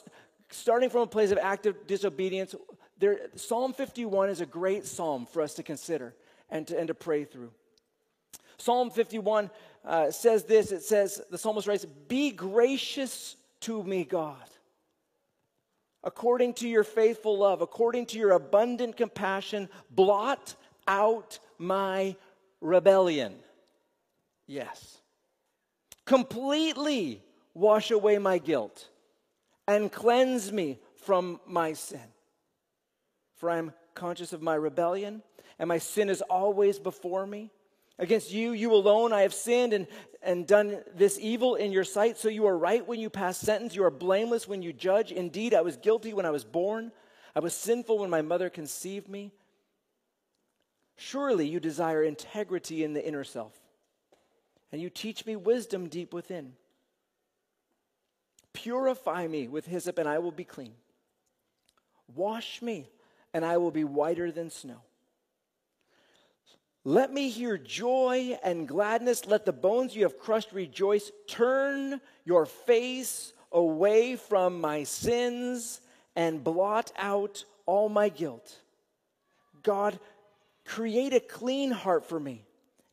starting 0.51 0.91
from 0.91 1.01
a 1.01 1.07
place 1.07 1.31
of 1.31 1.39
active 1.39 1.87
disobedience, 1.87 2.53
there, 2.99 3.17
Psalm 3.35 3.73
51 3.73 4.29
is 4.29 4.41
a 4.41 4.45
great 4.45 4.85
psalm 4.85 5.25
for 5.25 5.41
us 5.41 5.55
to 5.55 5.63
consider 5.63 6.13
and 6.51 6.67
to, 6.67 6.77
and 6.77 6.87
to 6.87 6.93
pray 6.93 7.23
through. 7.23 7.49
Psalm 8.59 8.91
51 8.91 9.49
uh, 9.83 10.11
says 10.11 10.43
this 10.43 10.71
it 10.71 10.83
says, 10.83 11.19
the 11.31 11.37
psalmist 11.39 11.67
writes, 11.67 11.83
Be 12.07 12.29
gracious 12.29 13.37
to 13.61 13.83
me, 13.83 14.03
God, 14.03 14.35
according 16.03 16.53
to 16.55 16.67
your 16.67 16.83
faithful 16.83 17.39
love, 17.39 17.61
according 17.61 18.05
to 18.07 18.19
your 18.19 18.33
abundant 18.33 18.97
compassion, 18.97 19.67
blot 19.89 20.53
out 20.87 21.39
my 21.57 22.15
rebellion. 22.61 23.33
Yes 24.45 25.01
completely 26.11 27.23
wash 27.53 27.91
away 27.91 28.17
my 28.17 28.37
guilt 28.37 28.89
and 29.67 29.91
cleanse 29.91 30.51
me 30.51 30.79
from 30.95 31.39
my 31.45 31.73
sin. 31.73 31.99
For 33.35 33.49
I 33.49 33.57
am 33.57 33.73
conscious 33.95 34.33
of 34.33 34.41
my 34.41 34.55
rebellion, 34.55 35.23
and 35.59 35.67
my 35.67 35.77
sin 35.77 36.09
is 36.09 36.21
always 36.21 36.79
before 36.79 37.25
me. 37.25 37.51
Against 37.97 38.31
you, 38.31 38.51
you 38.51 38.73
alone, 38.73 39.13
I 39.13 39.21
have 39.21 39.33
sinned 39.33 39.73
and, 39.73 39.87
and 40.21 40.47
done 40.47 40.81
this 40.95 41.19
evil 41.19 41.55
in 41.55 41.71
your 41.71 41.83
sight. 41.83 42.17
So 42.17 42.29
you 42.29 42.47
are 42.47 42.57
right 42.57 42.87
when 42.87 42.99
you 42.99 43.09
pass 43.09 43.37
sentence. 43.37 43.75
You 43.75 43.83
are 43.83 43.91
blameless 43.91 44.47
when 44.47 44.61
you 44.61 44.73
judge. 44.73 45.11
Indeed, 45.11 45.53
I 45.53 45.61
was 45.61 45.77
guilty 45.77 46.13
when 46.13 46.25
I 46.25 46.31
was 46.31 46.43
born. 46.43 46.91
I 47.35 47.41
was 47.41 47.53
sinful 47.53 47.99
when 47.99 48.09
my 48.09 48.21
mother 48.21 48.49
conceived 48.49 49.07
me. 49.07 49.31
Surely 50.95 51.47
you 51.47 51.59
desire 51.59 52.03
integrity 52.03 52.83
in 52.83 52.93
the 52.93 53.05
inner 53.05 53.23
self 53.23 53.53
and 54.71 54.81
you 54.81 54.89
teach 54.89 55.25
me 55.25 55.35
wisdom 55.35 55.87
deep 55.87 56.13
within. 56.13 56.53
Purify 58.53 59.27
me 59.27 59.47
with 59.47 59.65
hyssop, 59.65 59.97
and 59.97 60.07
I 60.07 60.19
will 60.19 60.31
be 60.31 60.43
clean. 60.43 60.73
Wash 62.15 62.61
me, 62.61 62.89
and 63.33 63.45
I 63.45 63.57
will 63.57 63.71
be 63.71 63.83
whiter 63.83 64.31
than 64.31 64.49
snow. 64.49 64.81
Let 66.83 67.13
me 67.13 67.29
hear 67.29 67.57
joy 67.57 68.37
and 68.43 68.67
gladness. 68.67 69.27
Let 69.27 69.45
the 69.45 69.53
bones 69.53 69.95
you 69.95 70.03
have 70.03 70.17
crushed 70.17 70.51
rejoice. 70.51 71.11
Turn 71.27 72.01
your 72.25 72.45
face 72.45 73.33
away 73.51 74.15
from 74.15 74.59
my 74.59 74.83
sins 74.83 75.81
and 76.15 76.43
blot 76.43 76.91
out 76.97 77.45
all 77.65 77.87
my 77.87 78.09
guilt. 78.09 78.57
God, 79.61 79.99
create 80.65 81.13
a 81.13 81.19
clean 81.19 81.71
heart 81.71 82.05
for 82.05 82.19
me 82.19 82.45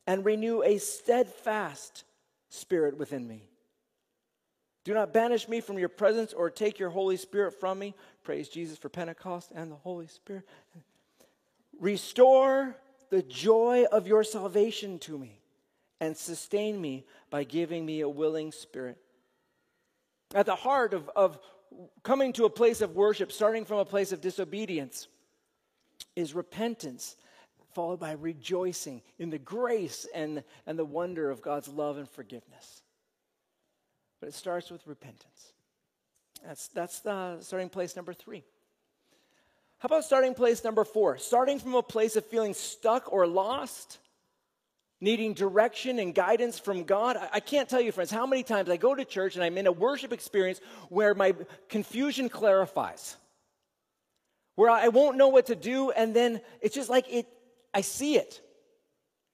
and 0.05 0.23
renew 0.23 0.61
a 0.61 0.77
steadfast 0.77 2.03
spirit 2.49 2.97
within 2.97 3.27
me. 3.27 3.49
Do 4.89 4.95
not 4.95 5.13
banish 5.13 5.47
me 5.47 5.61
from 5.61 5.77
your 5.77 5.87
presence 5.87 6.33
or 6.33 6.49
take 6.49 6.79
your 6.79 6.89
Holy 6.89 7.15
Spirit 7.15 7.59
from 7.59 7.77
me. 7.77 7.93
Praise 8.23 8.49
Jesus 8.49 8.75
for 8.75 8.89
Pentecost 8.89 9.51
and 9.53 9.71
the 9.71 9.75
Holy 9.75 10.07
Spirit. 10.07 10.49
Restore 11.79 12.75
the 13.11 13.21
joy 13.21 13.85
of 13.91 14.07
your 14.07 14.23
salvation 14.23 14.97
to 14.97 15.15
me 15.15 15.41
and 15.99 16.17
sustain 16.17 16.81
me 16.81 17.05
by 17.29 17.43
giving 17.43 17.85
me 17.85 18.01
a 18.01 18.09
willing 18.09 18.51
spirit. 18.51 18.97
At 20.33 20.47
the 20.47 20.55
heart 20.55 20.95
of, 20.95 21.07
of 21.15 21.37
coming 22.01 22.33
to 22.33 22.45
a 22.45 22.49
place 22.49 22.81
of 22.81 22.95
worship, 22.95 23.31
starting 23.31 23.65
from 23.65 23.77
a 23.77 23.85
place 23.85 24.11
of 24.11 24.21
disobedience, 24.21 25.07
is 26.15 26.33
repentance, 26.33 27.15
followed 27.75 27.99
by 27.99 28.13
rejoicing 28.13 29.03
in 29.19 29.29
the 29.29 29.37
grace 29.37 30.07
and, 30.15 30.43
and 30.65 30.79
the 30.79 30.83
wonder 30.83 31.29
of 31.29 31.43
God's 31.43 31.67
love 31.67 31.99
and 31.99 32.09
forgiveness. 32.09 32.81
But 34.19 34.29
it 34.29 34.35
starts 34.35 34.69
with 34.69 34.85
repentance. 34.85 35.53
That's, 36.45 36.67
that's 36.69 36.99
the 36.99 37.37
starting 37.41 37.69
place 37.69 37.95
number 37.95 38.13
three. 38.13 38.43
How 39.79 39.87
about 39.87 40.03
starting 40.03 40.33
place 40.33 40.63
number 40.63 40.83
four? 40.83 41.17
Starting 41.17 41.59
from 41.59 41.75
a 41.75 41.83
place 41.83 42.15
of 42.15 42.25
feeling 42.25 42.53
stuck 42.53 43.11
or 43.13 43.25
lost, 43.27 43.97
needing 44.99 45.33
direction 45.33 45.99
and 45.99 46.13
guidance 46.13 46.59
from 46.59 46.83
God. 46.83 47.15
I, 47.15 47.29
I 47.35 47.39
can't 47.39 47.69
tell 47.69 47.79
you, 47.79 47.91
friends, 47.91 48.11
how 48.11 48.25
many 48.25 48.43
times 48.43 48.69
I 48.69 48.75
go 48.75 48.93
to 48.93 49.05
church 49.05 49.35
and 49.35 49.43
I'm 49.43 49.57
in 49.57 49.67
a 49.67 49.71
worship 49.71 50.11
experience 50.11 50.59
where 50.89 51.13
my 51.13 51.33
confusion 51.69 52.27
clarifies, 52.27 53.15
where 54.55 54.69
I 54.69 54.89
won't 54.89 55.15
know 55.15 55.29
what 55.29 55.45
to 55.45 55.55
do, 55.55 55.91
and 55.91 56.13
then 56.13 56.41
it's 56.59 56.75
just 56.75 56.89
like 56.89 57.05
it, 57.09 57.27
I 57.73 57.81
see 57.81 58.17
it 58.17 58.41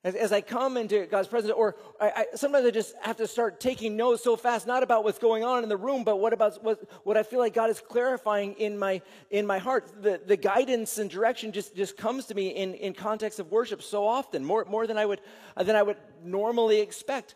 as, 0.06 0.14
as 0.14 0.32
I 0.32 0.40
come 0.40 0.78
into 0.78 1.08
God's 1.08 1.28
presence, 1.28 1.52
or 1.52 1.76
I, 2.00 2.12
I, 2.16 2.26
sometimes 2.36 2.64
I 2.68 2.70
just 2.70 2.94
have 3.02 3.18
to 3.18 3.28
start 3.28 3.60
taking 3.60 3.98
notes 3.98 4.24
so 4.24 4.36
fast, 4.36 4.68
not 4.68 4.84
about 4.84 5.04
what's 5.04 5.18
going 5.18 5.44
on 5.44 5.64
in 5.64 5.70
the 5.70 5.76
room, 5.76 6.04
but 6.04 6.18
what 6.18 6.32
about 6.32 6.64
what, 6.64 6.88
what 7.04 7.18
I 7.18 7.24
feel 7.24 7.40
like 7.40 7.56
God 7.56 7.72
is 7.72 7.82
clarifying 7.82 8.54
in 8.54 8.78
my 8.78 9.02
in 9.32 9.48
my 9.48 9.58
heart. 9.58 10.04
The, 10.04 10.22
the 10.24 10.38
guidance 10.38 11.00
and 11.00 11.10
direction 11.10 11.52
just, 11.52 11.76
just 11.76 11.98
comes 11.98 12.28
to 12.28 12.36
me 12.36 12.50
in, 12.50 12.76
in 12.76 12.94
context 12.94 13.40
of 13.40 13.52
worship 13.52 13.82
so 13.82 14.06
often, 14.06 14.46
more, 14.46 14.64
more 14.66 14.86
than 14.86 15.00
I 15.00 15.08
would 15.08 15.22
than 15.58 15.76
I 15.76 15.82
would 15.82 15.98
normally 16.24 16.82
expect. 16.82 17.34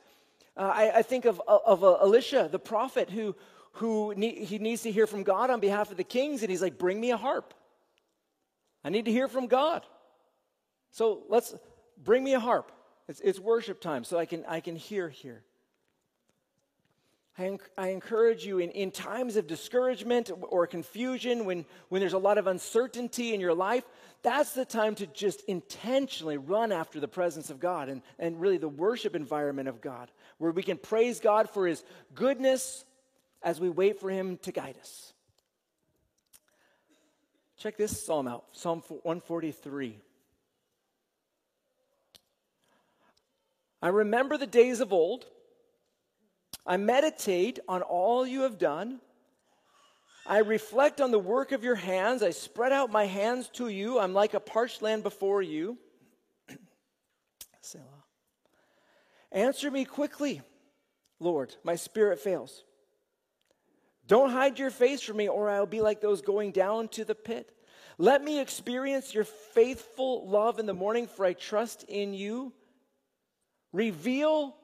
Uh, 0.56 0.72
I, 0.74 0.92
I, 0.98 1.02
think 1.02 1.26
of, 1.26 1.42
of 1.48 1.84
uh, 1.84 1.96
Elisha, 1.96 2.50
the 2.52 2.60
prophet, 2.60 3.10
who 3.10 3.36
who 3.74 4.12
he 4.12 4.60
needs 4.60 4.84
to 4.84 4.92
hear 4.92 5.08
from 5.08 5.24
God 5.24 5.50
on 5.50 5.60
behalf 5.60 5.90
of 5.90 5.98
the 5.98 6.04
kings, 6.04 6.44
and 6.44 6.52
he's 6.52 6.62
like, 6.62 6.78
"Bring 6.78 7.02
me 7.02 7.10
a 7.10 7.18
harp. 7.18 7.56
I 8.84 8.90
need 8.90 9.06
to 9.06 9.12
hear 9.12 9.28
from 9.28 9.48
God." 9.48 9.88
So 10.92 11.24
let's 11.30 11.56
Bring 12.04 12.24
me 12.24 12.34
a 12.34 12.40
harp. 12.40 12.72
It's, 13.08 13.20
it's 13.22 13.40
worship 13.40 13.82
time, 13.82 14.04
so 14.04 14.18
I 14.18 14.26
can, 14.26 14.46
I 14.48 14.60
can 14.60 14.76
hear 14.76 15.10
here. 15.10 15.44
I, 17.40 17.58
I 17.78 17.88
encourage 17.90 18.46
you 18.46 18.60
in, 18.60 18.70
in 18.72 18.92
times 18.92 19.38
of 19.38 19.48
discouragement 19.48 20.30
or 20.42 20.68
confusion, 20.68 21.46
when, 21.46 21.66
when 21.88 22.02
there's 22.02 22.14
a 22.14 22.18
lot 22.18 22.38
of 22.38 22.48
uncertainty 22.48 23.34
in 23.34 23.40
your 23.40 23.54
life, 23.54 23.86
that's 24.22 24.52
the 24.52 24.66
time 24.66 24.96
to 24.96 25.08
just 25.08 25.42
intentionally 25.44 26.38
run 26.38 26.72
after 26.72 27.00
the 27.00 27.08
presence 27.08 27.50
of 27.50 27.60
God 27.60 27.88
and, 27.88 28.02
and 28.20 28.42
really 28.42 28.58
the 28.58 28.68
worship 28.68 29.16
environment 29.16 29.70
of 29.70 29.80
God, 29.80 30.12
where 30.38 30.52
we 30.52 30.64
can 30.64 30.78
praise 30.78 31.22
God 31.22 31.50
for 31.50 31.66
His 31.66 31.84
goodness 32.14 32.84
as 33.42 33.60
we 33.60 33.70
wait 33.70 34.00
for 34.00 34.10
Him 34.10 34.38
to 34.40 34.52
guide 34.52 34.76
us. 34.82 35.14
Check 37.58 37.78
this 37.78 38.06
psalm 38.06 38.28
out 38.28 38.46
Psalm 38.52 38.82
143. 38.88 39.98
I 43.82 43.90
remember 43.90 44.38
the 44.38 44.48
days 44.48 44.80
of 44.80 44.92
old. 44.92 45.26
I 46.66 46.78
meditate 46.78 47.60
on 47.68 47.82
all 47.82 48.28
you 48.28 48.42
have 48.42 48.58
done. 48.58 49.00
I 50.26 50.40
reflect 50.40 51.02
on 51.02 51.12
the 51.12 51.20
work 51.20 51.52
of 51.52 51.64
your 51.64 51.76
hands. 51.76 52.22
I 52.22 52.30
spread 52.30 52.72
out 52.72 52.92
my 52.92 53.06
hands 53.06 53.50
to 53.54 53.68
you. 53.68 53.98
I'm 54.00 54.14
like 54.14 54.34
a 54.34 54.40
parched 54.40 54.82
land 54.82 55.02
before 55.02 55.42
you. 55.42 55.78
Selah. 57.62 57.84
Answer 59.32 59.72
me 59.72 59.86
quickly, 59.86 60.42
Lord. 61.20 61.56
My 61.64 61.76
spirit 61.76 62.20
fails. 62.20 62.64
Don't 64.06 64.32
hide 64.32 64.60
your 64.60 64.72
face 64.72 65.02
from 65.02 65.18
me, 65.18 65.28
or 65.28 65.50
I'll 65.50 65.66
be 65.66 65.82
like 65.82 66.02
those 66.02 66.22
going 66.22 66.52
down 66.52 66.90
to 66.90 67.06
the 67.06 67.16
pit. 67.16 67.52
Let 67.98 68.24
me 68.24 68.40
experience 68.40 69.14
your 69.14 69.24
faithful 69.24 70.28
love 70.28 70.60
in 70.60 70.66
the 70.66 70.74
morning, 70.74 71.08
for 71.08 71.26
I 71.26 71.34
trust 71.34 71.84
in 71.84 72.14
you. 72.14 72.54
Reveal 73.72 74.56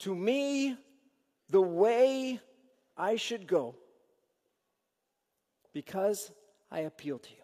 to 0.00 0.14
me 0.14 0.76
the 1.50 1.60
way 1.60 2.40
I 2.96 3.16
should 3.16 3.46
go 3.46 3.74
because 5.72 6.30
I 6.70 6.80
appeal 6.80 7.18
to 7.18 7.30
you. 7.30 7.42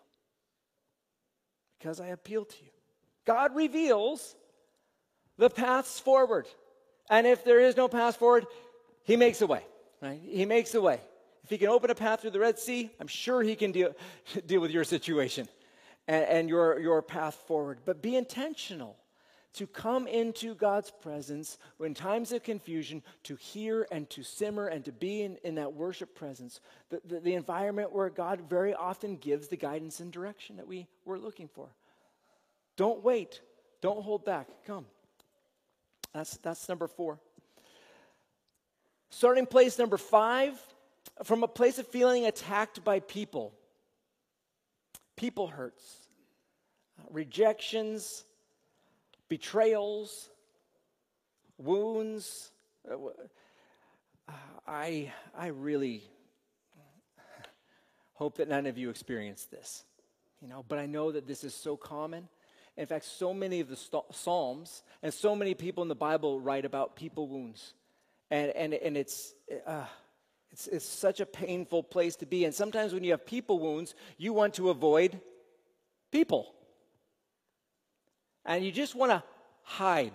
Because 1.78 2.00
I 2.00 2.08
appeal 2.08 2.44
to 2.44 2.56
you. 2.62 2.70
God 3.24 3.54
reveals 3.54 4.36
the 5.36 5.50
paths 5.50 5.98
forward. 5.98 6.46
And 7.08 7.26
if 7.26 7.44
there 7.44 7.60
is 7.60 7.76
no 7.76 7.88
path 7.88 8.16
forward, 8.16 8.46
He 9.02 9.16
makes 9.16 9.42
a 9.42 9.46
way. 9.46 9.64
Right? 10.00 10.20
He 10.22 10.44
makes 10.46 10.74
a 10.74 10.80
way. 10.80 11.00
If 11.44 11.50
He 11.50 11.58
can 11.58 11.68
open 11.68 11.90
a 11.90 11.94
path 11.94 12.20
through 12.20 12.30
the 12.30 12.40
Red 12.40 12.58
Sea, 12.58 12.90
I'm 13.00 13.08
sure 13.08 13.42
He 13.42 13.56
can 13.56 13.72
deal, 13.72 13.94
deal 14.46 14.60
with 14.60 14.70
your 14.70 14.84
situation 14.84 15.48
and, 16.06 16.24
and 16.24 16.48
your, 16.48 16.78
your 16.78 17.02
path 17.02 17.34
forward. 17.46 17.80
But 17.84 18.02
be 18.02 18.16
intentional 18.16 18.96
to 19.54 19.66
come 19.66 20.06
into 20.06 20.54
God's 20.54 20.90
presence 20.90 21.58
when 21.76 21.92
times 21.92 22.32
of 22.32 22.42
confusion, 22.42 23.02
to 23.24 23.34
hear 23.36 23.86
and 23.90 24.08
to 24.10 24.22
simmer 24.22 24.68
and 24.68 24.84
to 24.84 24.92
be 24.92 25.22
in, 25.22 25.36
in 25.42 25.56
that 25.56 25.72
worship 25.72 26.14
presence, 26.14 26.60
the, 26.88 27.00
the, 27.04 27.20
the, 27.20 27.34
environment 27.34 27.92
where 27.92 28.08
God 28.10 28.42
very 28.48 28.74
often 28.74 29.16
gives 29.16 29.48
the 29.48 29.56
guidance 29.56 30.00
and 30.00 30.12
direction 30.12 30.56
that 30.56 30.68
we 30.68 30.86
were 31.04 31.18
looking 31.18 31.48
for. 31.48 31.68
Don't 32.76 33.02
wait, 33.02 33.40
don't 33.80 34.02
hold 34.02 34.24
back, 34.24 34.46
come. 34.66 34.86
That's, 36.14 36.36
that's 36.38 36.68
number 36.68 36.86
four. 36.86 37.18
Starting 39.10 39.46
place 39.46 39.78
number 39.78 39.96
five, 39.96 40.58
from 41.24 41.42
a 41.42 41.48
place 41.48 41.78
of 41.78 41.86
feeling 41.88 42.26
attacked 42.26 42.84
by 42.84 43.00
people. 43.00 43.52
People 45.16 45.48
hurts, 45.48 46.08
rejections, 47.10 48.24
betrayals, 49.30 50.28
wounds. 51.56 52.50
Uh, 52.90 52.96
I, 54.66 55.10
I 55.34 55.46
really 55.46 56.02
hope 58.12 58.36
that 58.36 58.48
none 58.48 58.66
of 58.66 58.76
you 58.76 58.90
experience 58.90 59.46
this, 59.46 59.84
you 60.42 60.48
know, 60.48 60.62
but 60.68 60.78
I 60.78 60.84
know 60.84 61.10
that 61.12 61.26
this 61.26 61.42
is 61.42 61.54
so 61.54 61.76
common. 61.76 62.28
In 62.76 62.86
fact, 62.86 63.06
so 63.06 63.32
many 63.32 63.60
of 63.60 63.68
the 63.68 63.76
Psalms 64.12 64.82
and 65.02 65.12
so 65.12 65.34
many 65.34 65.54
people 65.54 65.82
in 65.82 65.88
the 65.88 65.94
Bible 65.94 66.38
write 66.38 66.64
about 66.64 66.96
people 66.96 67.26
wounds. 67.26 67.72
And, 68.30 68.50
and, 68.50 68.74
and 68.74 68.96
it's, 68.96 69.34
uh, 69.66 69.86
it's, 70.50 70.66
it's 70.66 70.84
such 70.84 71.20
a 71.20 71.26
painful 71.26 71.82
place 71.82 72.16
to 72.16 72.26
be. 72.26 72.44
And 72.44 72.54
sometimes 72.54 72.92
when 72.92 73.04
you 73.04 73.10
have 73.12 73.26
people 73.26 73.58
wounds, 73.58 73.94
you 74.18 74.32
want 74.32 74.54
to 74.54 74.70
avoid 74.70 75.20
people. 76.12 76.54
And 78.44 78.64
you 78.64 78.72
just 78.72 78.94
want 78.94 79.10
to 79.12 79.22
hide 79.62 80.12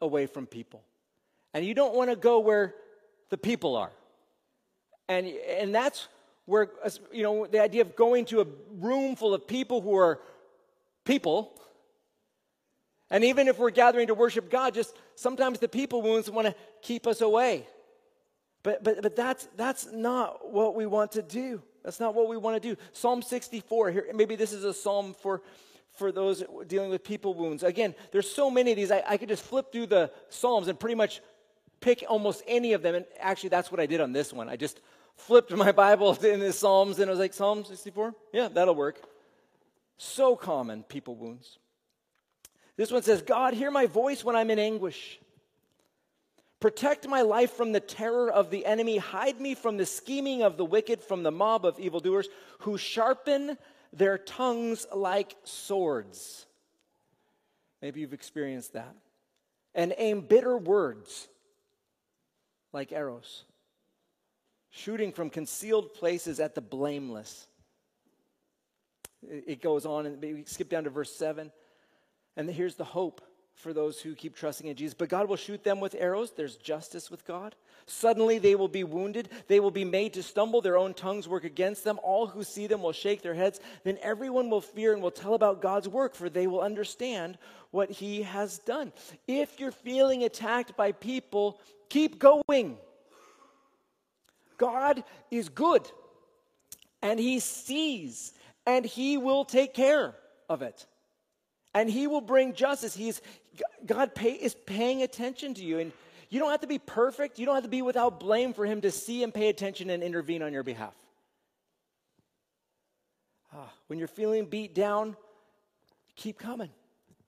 away 0.00 0.26
from 0.26 0.46
people. 0.46 0.82
And 1.54 1.64
you 1.64 1.74
don't 1.74 1.94
want 1.94 2.10
to 2.10 2.16
go 2.16 2.40
where 2.40 2.74
the 3.30 3.38
people 3.38 3.76
are. 3.76 3.90
And, 5.08 5.26
and 5.26 5.74
that's 5.74 6.08
where, 6.46 6.70
you 7.12 7.22
know, 7.22 7.46
the 7.46 7.60
idea 7.60 7.82
of 7.82 7.96
going 7.96 8.24
to 8.26 8.40
a 8.40 8.46
room 8.78 9.16
full 9.16 9.34
of 9.34 9.46
people 9.46 9.80
who 9.80 9.96
are 9.96 10.20
people. 11.04 11.52
And 13.10 13.24
even 13.24 13.48
if 13.48 13.58
we're 13.58 13.70
gathering 13.70 14.06
to 14.08 14.14
worship 14.14 14.50
God, 14.50 14.74
just 14.74 14.96
sometimes 15.16 15.58
the 15.58 15.68
people 15.68 16.02
wounds 16.02 16.30
want 16.30 16.46
to 16.46 16.54
keep 16.82 17.06
us 17.06 17.20
away. 17.20 17.66
But, 18.62 18.84
but, 18.84 19.02
but 19.02 19.16
that's, 19.16 19.48
that's 19.56 19.88
not 19.90 20.52
what 20.52 20.74
we 20.74 20.86
want 20.86 21.12
to 21.12 21.22
do. 21.22 21.62
That's 21.82 21.98
not 21.98 22.14
what 22.14 22.28
we 22.28 22.36
want 22.36 22.62
to 22.62 22.68
do. 22.68 22.80
Psalm 22.92 23.22
64, 23.22 23.90
here, 23.90 24.06
maybe 24.14 24.36
this 24.36 24.52
is 24.52 24.64
a 24.64 24.74
psalm 24.74 25.14
for 25.14 25.42
for 26.00 26.10
those 26.10 26.42
dealing 26.66 26.88
with 26.88 27.04
people 27.04 27.34
wounds. 27.34 27.62
Again, 27.62 27.94
there's 28.10 28.28
so 28.28 28.50
many 28.50 28.70
of 28.70 28.76
these. 28.76 28.90
I, 28.90 29.04
I 29.06 29.16
could 29.18 29.28
just 29.28 29.44
flip 29.44 29.70
through 29.70 29.86
the 29.86 30.10
Psalms 30.30 30.66
and 30.66 30.80
pretty 30.80 30.94
much 30.94 31.20
pick 31.80 32.02
almost 32.08 32.42
any 32.48 32.72
of 32.72 32.80
them. 32.80 32.94
And 32.94 33.04
actually, 33.18 33.50
that's 33.50 33.70
what 33.70 33.80
I 33.80 33.86
did 33.86 34.00
on 34.00 34.12
this 34.12 34.32
one. 34.32 34.48
I 34.48 34.56
just 34.56 34.80
flipped 35.16 35.54
my 35.66 35.72
Bible 35.72 36.16
in 36.24 36.40
the 36.40 36.54
Psalms 36.54 36.98
and 36.98 37.08
I 37.08 37.10
was 37.10 37.20
like, 37.20 37.34
Psalm 37.34 37.66
64? 37.66 38.14
Yeah, 38.32 38.48
that'll 38.48 38.74
work. 38.74 39.02
So 39.98 40.36
common, 40.36 40.84
people 40.84 41.16
wounds. 41.16 41.58
This 42.78 42.90
one 42.90 43.02
says, 43.02 43.20
God, 43.20 43.52
hear 43.52 43.70
my 43.70 43.84
voice 43.84 44.24
when 44.24 44.36
I'm 44.36 44.50
in 44.50 44.58
anguish. 44.58 45.20
Protect 46.60 47.06
my 47.06 47.20
life 47.20 47.52
from 47.52 47.72
the 47.72 47.80
terror 47.80 48.30
of 48.30 48.50
the 48.50 48.64
enemy. 48.64 48.96
Hide 48.96 49.38
me 49.38 49.54
from 49.54 49.76
the 49.76 49.84
scheming 49.84 50.42
of 50.42 50.56
the 50.56 50.64
wicked, 50.64 51.02
from 51.02 51.22
the 51.22 51.30
mob 51.30 51.66
of 51.66 51.78
evildoers 51.78 52.28
who 52.60 52.78
sharpen 52.78 53.58
their 53.92 54.18
tongues 54.18 54.86
like 54.94 55.34
swords. 55.44 56.46
Maybe 57.82 58.00
you've 58.00 58.12
experienced 58.12 58.74
that. 58.74 58.94
And 59.74 59.94
aim 59.98 60.22
bitter 60.22 60.56
words 60.56 61.28
like 62.72 62.92
arrows, 62.92 63.44
shooting 64.70 65.12
from 65.12 65.30
concealed 65.30 65.94
places 65.94 66.40
at 66.40 66.54
the 66.54 66.60
blameless. 66.60 67.46
It 69.22 69.60
goes 69.60 69.86
on, 69.86 70.06
and 70.06 70.22
we 70.22 70.44
skip 70.46 70.68
down 70.68 70.84
to 70.84 70.90
verse 70.90 71.14
7. 71.14 71.52
And 72.36 72.50
here's 72.50 72.76
the 72.76 72.84
hope 72.84 73.20
for 73.54 73.72
those 73.72 74.00
who 74.00 74.14
keep 74.14 74.34
trusting 74.34 74.66
in 74.66 74.76
Jesus. 74.76 74.94
But 74.94 75.08
God 75.08 75.28
will 75.28 75.36
shoot 75.36 75.62
them 75.62 75.80
with 75.80 75.94
arrows. 75.98 76.32
There's 76.32 76.56
justice 76.56 77.10
with 77.10 77.26
God. 77.26 77.54
Suddenly 77.86 78.38
they 78.38 78.54
will 78.54 78.68
be 78.68 78.84
wounded. 78.84 79.28
They 79.48 79.60
will 79.60 79.70
be 79.70 79.84
made 79.84 80.14
to 80.14 80.22
stumble. 80.22 80.60
Their 80.60 80.78
own 80.78 80.94
tongues 80.94 81.28
work 81.28 81.44
against 81.44 81.84
them. 81.84 81.98
All 82.02 82.26
who 82.26 82.42
see 82.42 82.66
them 82.66 82.82
will 82.82 82.92
shake 82.92 83.22
their 83.22 83.34
heads. 83.34 83.60
Then 83.84 83.98
everyone 84.02 84.48
will 84.48 84.60
fear 84.60 84.92
and 84.92 85.02
will 85.02 85.10
tell 85.10 85.34
about 85.34 85.60
God's 85.62 85.88
work, 85.88 86.14
for 86.14 86.30
they 86.30 86.46
will 86.46 86.60
understand 86.60 87.36
what 87.70 87.90
He 87.90 88.22
has 88.22 88.58
done. 88.58 88.92
If 89.26 89.60
you're 89.60 89.72
feeling 89.72 90.24
attacked 90.24 90.76
by 90.76 90.92
people, 90.92 91.60
keep 91.88 92.18
going. 92.18 92.78
God 94.56 95.02
is 95.30 95.48
good, 95.48 95.90
and 97.02 97.18
He 97.18 97.40
sees, 97.40 98.34
and 98.66 98.84
He 98.84 99.16
will 99.16 99.44
take 99.44 99.74
care 99.74 100.14
of 100.48 100.62
it 100.62 100.86
and 101.74 101.88
he 101.88 102.06
will 102.06 102.20
bring 102.20 102.54
justice. 102.54 102.94
He's, 102.94 103.20
God 103.86 104.14
pay, 104.14 104.32
is 104.32 104.54
paying 104.66 105.02
attention 105.02 105.54
to 105.54 105.64
you. 105.64 105.78
And 105.78 105.92
you 106.28 106.38
don't 106.38 106.50
have 106.50 106.60
to 106.60 106.66
be 106.66 106.78
perfect. 106.78 107.38
You 107.38 107.46
don't 107.46 107.54
have 107.54 107.64
to 107.64 107.70
be 107.70 107.82
without 107.82 108.20
blame 108.20 108.52
for 108.52 108.66
him 108.66 108.80
to 108.82 108.90
see 108.90 109.22
and 109.22 109.32
pay 109.32 109.48
attention 109.48 109.90
and 109.90 110.02
intervene 110.02 110.42
on 110.42 110.52
your 110.52 110.62
behalf. 110.62 110.94
Ah, 113.52 113.72
when 113.88 113.98
you're 113.98 114.08
feeling 114.08 114.46
beat 114.46 114.74
down, 114.74 115.16
keep 116.16 116.38
coming. 116.38 116.70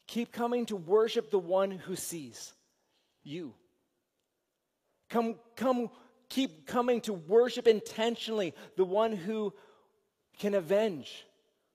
Keep 0.06 0.32
coming 0.32 0.66
to 0.66 0.76
worship 0.76 1.30
the 1.30 1.38
one 1.38 1.70
who 1.70 1.96
sees 1.96 2.52
you. 3.24 3.54
Come, 5.08 5.36
come, 5.56 5.90
keep 6.28 6.66
coming 6.66 7.00
to 7.02 7.12
worship 7.12 7.66
intentionally 7.66 8.54
the 8.76 8.84
one 8.84 9.12
who 9.12 9.52
can 10.38 10.54
avenge, 10.54 11.24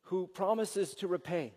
who 0.03 0.27
promises 0.27 0.95
to 0.95 1.08
repay. 1.08 1.53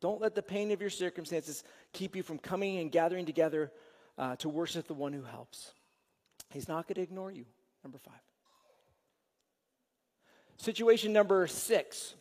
Don't 0.00 0.20
let 0.20 0.34
the 0.34 0.42
pain 0.42 0.70
of 0.72 0.80
your 0.80 0.90
circumstances 0.90 1.64
keep 1.92 2.14
you 2.14 2.22
from 2.22 2.38
coming 2.38 2.78
and 2.78 2.92
gathering 2.92 3.24
together 3.24 3.72
uh, 4.18 4.36
to 4.36 4.48
worship 4.48 4.86
the 4.86 4.94
one 4.94 5.12
who 5.12 5.22
helps. 5.22 5.72
He's 6.50 6.68
not 6.68 6.86
going 6.86 6.96
to 6.96 7.02
ignore 7.02 7.30
you. 7.30 7.46
Number 7.82 7.98
five. 7.98 8.14
Situation 10.58 11.12
number 11.12 11.46
six. 11.46 12.14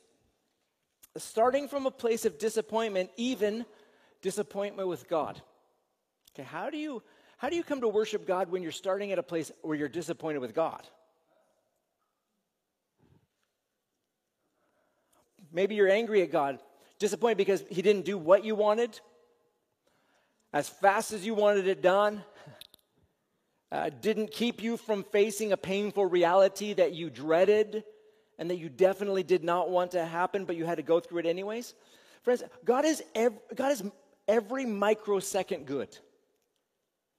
Starting 1.18 1.68
from 1.68 1.86
a 1.86 1.92
place 1.92 2.26
of 2.26 2.38
disappointment, 2.38 3.10
even 3.16 3.66
disappointment 4.22 4.88
with 4.90 5.08
God. 5.08 5.42
Okay, 6.34 6.44
how 6.44 6.70
do 6.70 6.78
you 6.78 7.02
how 7.38 7.50
do 7.50 7.56
you 7.56 7.64
come 7.64 7.82
to 7.82 7.88
worship 7.88 8.26
God 8.26 8.50
when 8.50 8.64
you're 8.64 8.72
starting 8.72 9.12
at 9.12 9.20
a 9.20 9.24
place 9.24 9.52
where 9.62 9.78
you're 9.78 9.90
disappointed 9.90 10.40
with 10.40 10.54
God? 10.54 10.82
Maybe 15.52 15.76
you're 15.76 15.90
angry 15.90 16.22
at 16.22 16.32
God 16.32 16.60
Disappointed 17.00 17.38
because 17.38 17.64
he 17.70 17.82
didn't 17.82 18.06
do 18.06 18.18
what 18.18 18.46
you 18.46 18.56
wanted 18.56 19.00
as 20.54 20.70
fast 20.70 21.12
as 21.12 21.26
you 21.26 21.34
wanted 21.34 21.68
it 21.68 21.82
done. 21.82 22.24
Uh, 23.72 23.90
didn't 24.00 24.32
keep 24.32 24.64
you 24.64 24.78
from 24.78 25.04
facing 25.04 25.52
a 25.52 25.58
painful 25.58 26.06
reality 26.06 26.74
that 26.74 26.94
you 26.94 27.10
dreaded 27.10 27.84
and 28.40 28.50
that 28.50 28.56
you 28.56 28.70
definitely 28.70 29.24
did 29.24 29.44
not 29.44 29.70
want 29.70 29.92
to 29.92 30.06
happen, 30.06 30.46
but 30.46 30.56
you 30.56 30.66
had 30.66 30.78
to 30.78 30.84
go 30.84 31.00
through 31.00 31.20
it 31.20 31.26
anyways. 31.26 31.74
Friends, 32.22 32.44
God 32.64 32.86
is, 32.86 33.04
ev- 33.14 33.38
God 33.54 33.72
is 33.72 33.84
every 34.28 34.66
microsecond 34.66 35.66
good. 35.66 35.98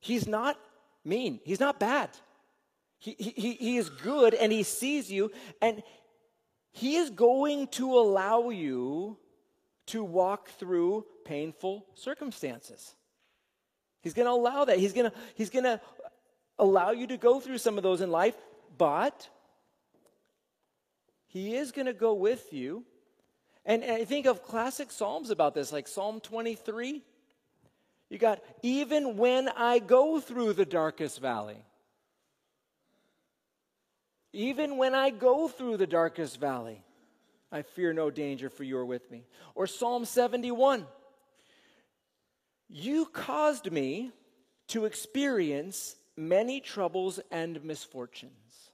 He's 0.00 0.26
not 0.26 0.58
mean, 1.04 1.40
He's 1.44 1.60
not 1.60 1.78
bad. 1.78 2.10
He, 2.98 3.14
he, 3.18 3.52
he 3.52 3.76
is 3.76 3.90
good 3.90 4.34
and 4.34 4.50
He 4.50 4.62
sees 4.62 5.10
you, 5.10 5.30
and 5.60 5.82
He 6.72 6.96
is 6.96 7.10
going 7.10 7.68
to 7.68 7.98
allow 7.98 8.50
you 8.50 9.18
to 9.86 10.02
walk 10.02 10.48
through 10.50 11.04
painful 11.24 11.86
circumstances. 11.94 12.94
He's 14.02 14.14
going 14.14 14.26
to 14.26 14.32
allow 14.32 14.64
that. 14.64 14.78
He's 14.78 14.92
going 14.92 15.10
to 15.10 15.16
he's 15.34 15.50
going 15.50 15.64
to 15.64 15.80
allow 16.58 16.90
you 16.90 17.06
to 17.08 17.16
go 17.16 17.40
through 17.40 17.58
some 17.58 17.76
of 17.76 17.82
those 17.82 18.00
in 18.00 18.10
life, 18.10 18.36
but 18.78 19.28
he 21.26 21.54
is 21.54 21.72
going 21.72 21.86
to 21.86 21.92
go 21.92 22.14
with 22.14 22.52
you. 22.52 22.84
And, 23.64 23.82
and 23.82 23.92
I 23.92 24.04
think 24.04 24.26
of 24.26 24.42
classic 24.42 24.90
psalms 24.90 25.30
about 25.30 25.54
this, 25.54 25.72
like 25.72 25.88
Psalm 25.88 26.20
23. 26.20 27.02
You 28.08 28.18
got, 28.18 28.42
even 28.62 29.16
when 29.16 29.48
I 29.48 29.80
go 29.80 30.20
through 30.20 30.52
the 30.52 30.64
darkest 30.64 31.20
valley, 31.20 31.58
even 34.32 34.76
when 34.76 34.94
I 34.94 35.10
go 35.10 35.48
through 35.48 35.78
the 35.78 35.86
darkest 35.86 36.38
valley, 36.38 36.84
I 37.56 37.62
fear 37.62 37.94
no 37.94 38.10
danger, 38.10 38.50
for 38.50 38.64
you 38.64 38.76
are 38.76 38.84
with 38.84 39.10
me. 39.10 39.24
Or 39.54 39.66
Psalm 39.66 40.04
71 40.04 40.86
You 42.68 43.06
caused 43.06 43.72
me 43.72 44.12
to 44.68 44.84
experience 44.84 45.96
many 46.18 46.60
troubles 46.60 47.18
and 47.30 47.64
misfortunes. 47.64 48.70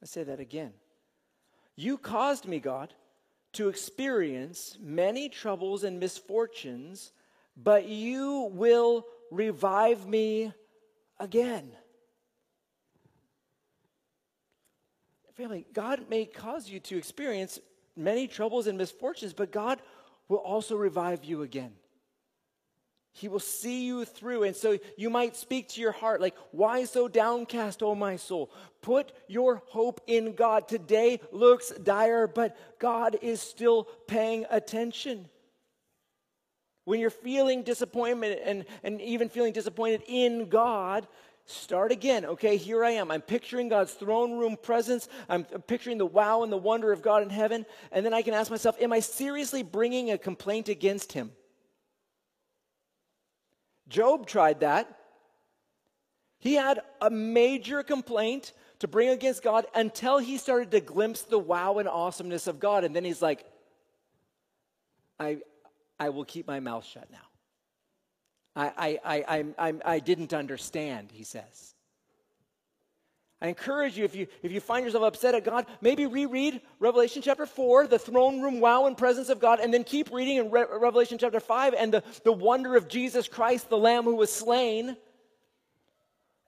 I 0.00 0.06
say 0.06 0.22
that 0.22 0.38
again. 0.38 0.74
You 1.74 1.98
caused 1.98 2.46
me, 2.46 2.60
God, 2.60 2.94
to 3.54 3.68
experience 3.68 4.78
many 4.80 5.28
troubles 5.28 5.82
and 5.82 5.98
misfortunes, 5.98 7.10
but 7.56 7.88
you 7.88 8.48
will 8.52 9.06
revive 9.32 10.06
me 10.06 10.52
again. 11.18 11.72
Family, 15.36 15.66
God 15.74 16.08
may 16.08 16.24
cause 16.24 16.66
you 16.66 16.80
to 16.80 16.96
experience 16.96 17.58
many 17.94 18.26
troubles 18.26 18.66
and 18.66 18.78
misfortunes, 18.78 19.34
but 19.34 19.52
God 19.52 19.82
will 20.28 20.38
also 20.38 20.76
revive 20.76 21.24
you 21.24 21.42
again. 21.42 21.72
He 23.12 23.28
will 23.28 23.40
see 23.40 23.86
you 23.86 24.06
through. 24.06 24.44
And 24.44 24.56
so 24.56 24.78
you 24.96 25.10
might 25.10 25.36
speak 25.36 25.68
to 25.70 25.80
your 25.80 25.92
heart, 25.92 26.22
like, 26.22 26.34
Why 26.52 26.84
so 26.84 27.06
downcast, 27.06 27.82
O 27.82 27.94
my 27.94 28.16
soul? 28.16 28.50
Put 28.80 29.12
your 29.28 29.62
hope 29.68 30.00
in 30.06 30.34
God. 30.34 30.68
Today 30.68 31.20
looks 31.32 31.70
dire, 31.70 32.26
but 32.26 32.56
God 32.78 33.18
is 33.20 33.40
still 33.40 33.84
paying 34.06 34.46
attention. 34.50 35.28
When 36.84 37.00
you're 37.00 37.10
feeling 37.10 37.62
disappointment 37.62 38.40
and, 38.44 38.64
and 38.82 39.00
even 39.00 39.28
feeling 39.28 39.52
disappointed 39.52 40.02
in 40.06 40.48
God, 40.48 41.08
Start 41.48 41.92
again. 41.92 42.24
Okay, 42.24 42.56
here 42.56 42.84
I 42.84 42.90
am. 42.90 43.12
I'm 43.12 43.22
picturing 43.22 43.68
God's 43.68 43.92
throne 43.92 44.36
room 44.36 44.56
presence. 44.60 45.08
I'm 45.28 45.44
picturing 45.44 45.96
the 45.96 46.06
wow 46.06 46.42
and 46.42 46.50
the 46.50 46.56
wonder 46.56 46.92
of 46.92 47.02
God 47.02 47.22
in 47.22 47.30
heaven. 47.30 47.64
And 47.92 48.04
then 48.04 48.12
I 48.12 48.22
can 48.22 48.34
ask 48.34 48.50
myself, 48.50 48.76
am 48.80 48.92
I 48.92 48.98
seriously 48.98 49.62
bringing 49.62 50.10
a 50.10 50.18
complaint 50.18 50.68
against 50.68 51.12
him? 51.12 51.30
Job 53.88 54.26
tried 54.26 54.60
that. 54.60 54.92
He 56.40 56.54
had 56.54 56.80
a 57.00 57.10
major 57.10 57.84
complaint 57.84 58.52
to 58.80 58.88
bring 58.88 59.08
against 59.10 59.44
God 59.44 59.66
until 59.72 60.18
he 60.18 60.38
started 60.38 60.72
to 60.72 60.80
glimpse 60.80 61.22
the 61.22 61.38
wow 61.38 61.78
and 61.78 61.88
awesomeness 61.88 62.48
of 62.48 62.58
God. 62.58 62.82
And 62.82 62.94
then 62.94 63.04
he's 63.04 63.22
like, 63.22 63.44
I, 65.20 65.38
I 65.98 66.08
will 66.08 66.24
keep 66.24 66.48
my 66.48 66.58
mouth 66.58 66.84
shut 66.84 67.08
now. 67.10 67.18
I, 68.56 68.98
I, 69.04 69.22
I, 69.28 69.44
I, 69.58 69.74
I 69.84 69.98
didn't 69.98 70.32
understand, 70.32 71.10
he 71.12 71.24
says. 71.24 71.74
I 73.40 73.48
encourage 73.48 73.98
you, 73.98 74.04
if 74.06 74.16
you, 74.16 74.28
if 74.42 74.50
you 74.50 74.60
find 74.60 74.86
yourself 74.86 75.04
upset 75.04 75.34
at 75.34 75.44
God, 75.44 75.66
maybe 75.82 76.06
reread 76.06 76.62
Revelation 76.80 77.20
chapter 77.20 77.44
4, 77.44 77.86
the 77.86 77.98
throne 77.98 78.40
room 78.40 78.60
wow 78.60 78.86
and 78.86 78.96
presence 78.96 79.28
of 79.28 79.40
God, 79.40 79.60
and 79.60 79.74
then 79.74 79.84
keep 79.84 80.10
reading 80.10 80.38
in 80.38 80.50
Re- 80.50 80.64
Revelation 80.70 81.18
chapter 81.18 81.38
5 81.38 81.74
and 81.74 81.92
the, 81.92 82.02
the 82.24 82.32
wonder 82.32 82.76
of 82.76 82.88
Jesus 82.88 83.28
Christ, 83.28 83.68
the 83.68 83.76
Lamb 83.76 84.04
who 84.04 84.16
was 84.16 84.32
slain, 84.32 84.96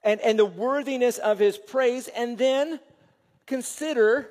and, 0.03 0.19
and 0.21 0.39
the 0.39 0.45
worthiness 0.45 1.19
of 1.19 1.37
his 1.37 1.59
praise, 1.59 2.07
and 2.07 2.39
then 2.39 2.79
consider 3.45 4.27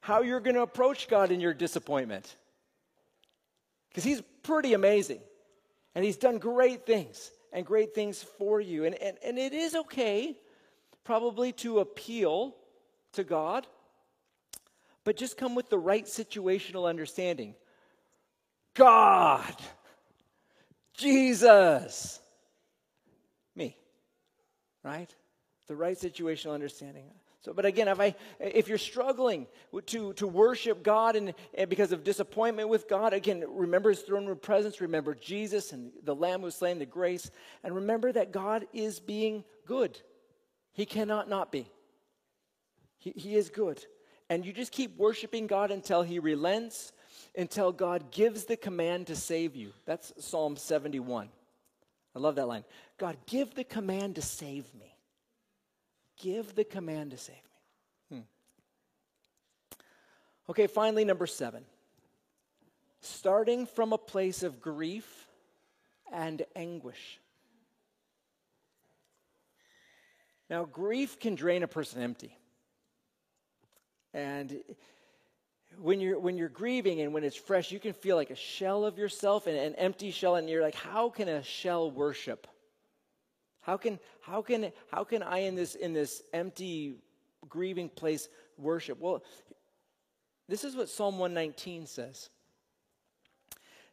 how 0.00 0.22
you're 0.22 0.40
going 0.40 0.56
to 0.56 0.62
approach 0.62 1.08
God 1.08 1.30
in 1.30 1.40
your 1.40 1.54
disappointment. 1.54 2.34
Because 3.88 4.02
he's 4.02 4.20
pretty 4.42 4.72
amazing. 4.72 5.20
And 5.94 6.04
He's 6.04 6.16
done 6.16 6.38
great 6.38 6.86
things 6.86 7.30
and 7.52 7.66
great 7.66 7.94
things 7.94 8.22
for 8.22 8.60
you. 8.60 8.84
And, 8.84 8.94
and, 8.96 9.16
and 9.24 9.38
it 9.38 9.52
is 9.52 9.74
okay, 9.74 10.36
probably, 11.04 11.52
to 11.52 11.80
appeal 11.80 12.54
to 13.12 13.24
God, 13.24 13.66
but 15.04 15.16
just 15.16 15.36
come 15.36 15.54
with 15.54 15.68
the 15.68 15.78
right 15.78 16.06
situational 16.06 16.88
understanding. 16.88 17.54
God, 18.74 19.54
Jesus, 20.94 22.20
me, 23.54 23.76
right? 24.82 25.14
The 25.66 25.76
right 25.76 25.98
situational 25.98 26.54
understanding. 26.54 27.04
So, 27.42 27.52
but 27.52 27.64
again, 27.66 27.88
if 27.88 27.98
I, 27.98 28.14
if 28.38 28.68
you're 28.68 28.78
struggling 28.78 29.48
to, 29.86 30.12
to 30.12 30.26
worship 30.28 30.84
God 30.84 31.16
and, 31.16 31.34
and 31.54 31.68
because 31.68 31.90
of 31.90 32.04
disappointment 32.04 32.68
with 32.68 32.88
God, 32.88 33.12
again, 33.12 33.44
remember 33.48 33.90
His 33.90 34.02
throne 34.02 34.26
room 34.26 34.38
presence. 34.38 34.80
Remember 34.80 35.12
Jesus 35.16 35.72
and 35.72 35.90
the 36.04 36.14
Lamb 36.14 36.42
who 36.42 36.52
slain 36.52 36.78
the 36.78 36.86
grace, 36.86 37.32
and 37.64 37.74
remember 37.74 38.12
that 38.12 38.30
God 38.30 38.66
is 38.72 39.00
being 39.00 39.42
good. 39.66 39.98
He 40.72 40.86
cannot 40.86 41.28
not 41.28 41.50
be. 41.50 41.68
He, 42.98 43.10
he 43.16 43.34
is 43.34 43.50
good, 43.50 43.84
and 44.30 44.46
you 44.46 44.52
just 44.52 44.70
keep 44.70 44.96
worshiping 44.96 45.48
God 45.48 45.72
until 45.72 46.02
He 46.02 46.20
relents, 46.20 46.92
until 47.36 47.72
God 47.72 48.12
gives 48.12 48.44
the 48.44 48.56
command 48.56 49.08
to 49.08 49.16
save 49.16 49.56
you. 49.56 49.72
That's 49.84 50.12
Psalm 50.24 50.56
71. 50.56 51.28
I 52.14 52.18
love 52.20 52.36
that 52.36 52.46
line. 52.46 52.64
God, 52.98 53.16
give 53.26 53.52
the 53.54 53.64
command 53.64 54.14
to 54.14 54.22
save 54.22 54.72
me 54.78 54.91
give 56.22 56.54
the 56.54 56.64
command 56.64 57.10
to 57.10 57.18
save 57.18 57.34
me. 57.34 58.16
Hmm. 58.16 58.22
Okay, 60.50 60.66
finally, 60.66 61.04
number 61.04 61.26
seven. 61.26 61.64
Starting 63.00 63.66
from 63.66 63.92
a 63.92 63.98
place 63.98 64.42
of 64.42 64.60
grief 64.60 65.26
and 66.12 66.42
anguish. 66.56 67.18
Now, 70.48 70.64
grief 70.64 71.18
can 71.18 71.34
drain 71.34 71.62
a 71.62 71.68
person 71.68 72.02
empty. 72.02 72.36
And 74.14 74.60
when 75.80 76.00
you're, 76.00 76.18
when 76.18 76.36
you're 76.36 76.50
grieving 76.50 77.00
and 77.00 77.14
when 77.14 77.24
it's 77.24 77.36
fresh, 77.36 77.72
you 77.72 77.80
can 77.80 77.94
feel 77.94 78.16
like 78.16 78.30
a 78.30 78.36
shell 78.36 78.84
of 78.84 78.98
yourself 78.98 79.46
and 79.46 79.56
an 79.56 79.74
empty 79.76 80.10
shell, 80.10 80.36
and 80.36 80.48
you're 80.48 80.62
like, 80.62 80.74
how 80.74 81.08
can 81.08 81.28
a 81.28 81.42
shell 81.42 81.90
worship? 81.90 82.46
How 83.62 83.76
can, 83.76 83.98
how 84.20 84.42
can, 84.42 84.72
how 84.90 85.04
can 85.04 85.22
I, 85.22 85.38
in 85.38 85.54
this, 85.54 85.74
in 85.74 85.92
this 85.92 86.22
empty, 86.32 86.96
grieving 87.48 87.88
place, 87.88 88.28
worship? 88.58 89.00
Well, 89.00 89.22
this 90.48 90.64
is 90.64 90.76
what 90.76 90.88
Psalm 90.88 91.18
119 91.18 91.86
says. 91.86 92.28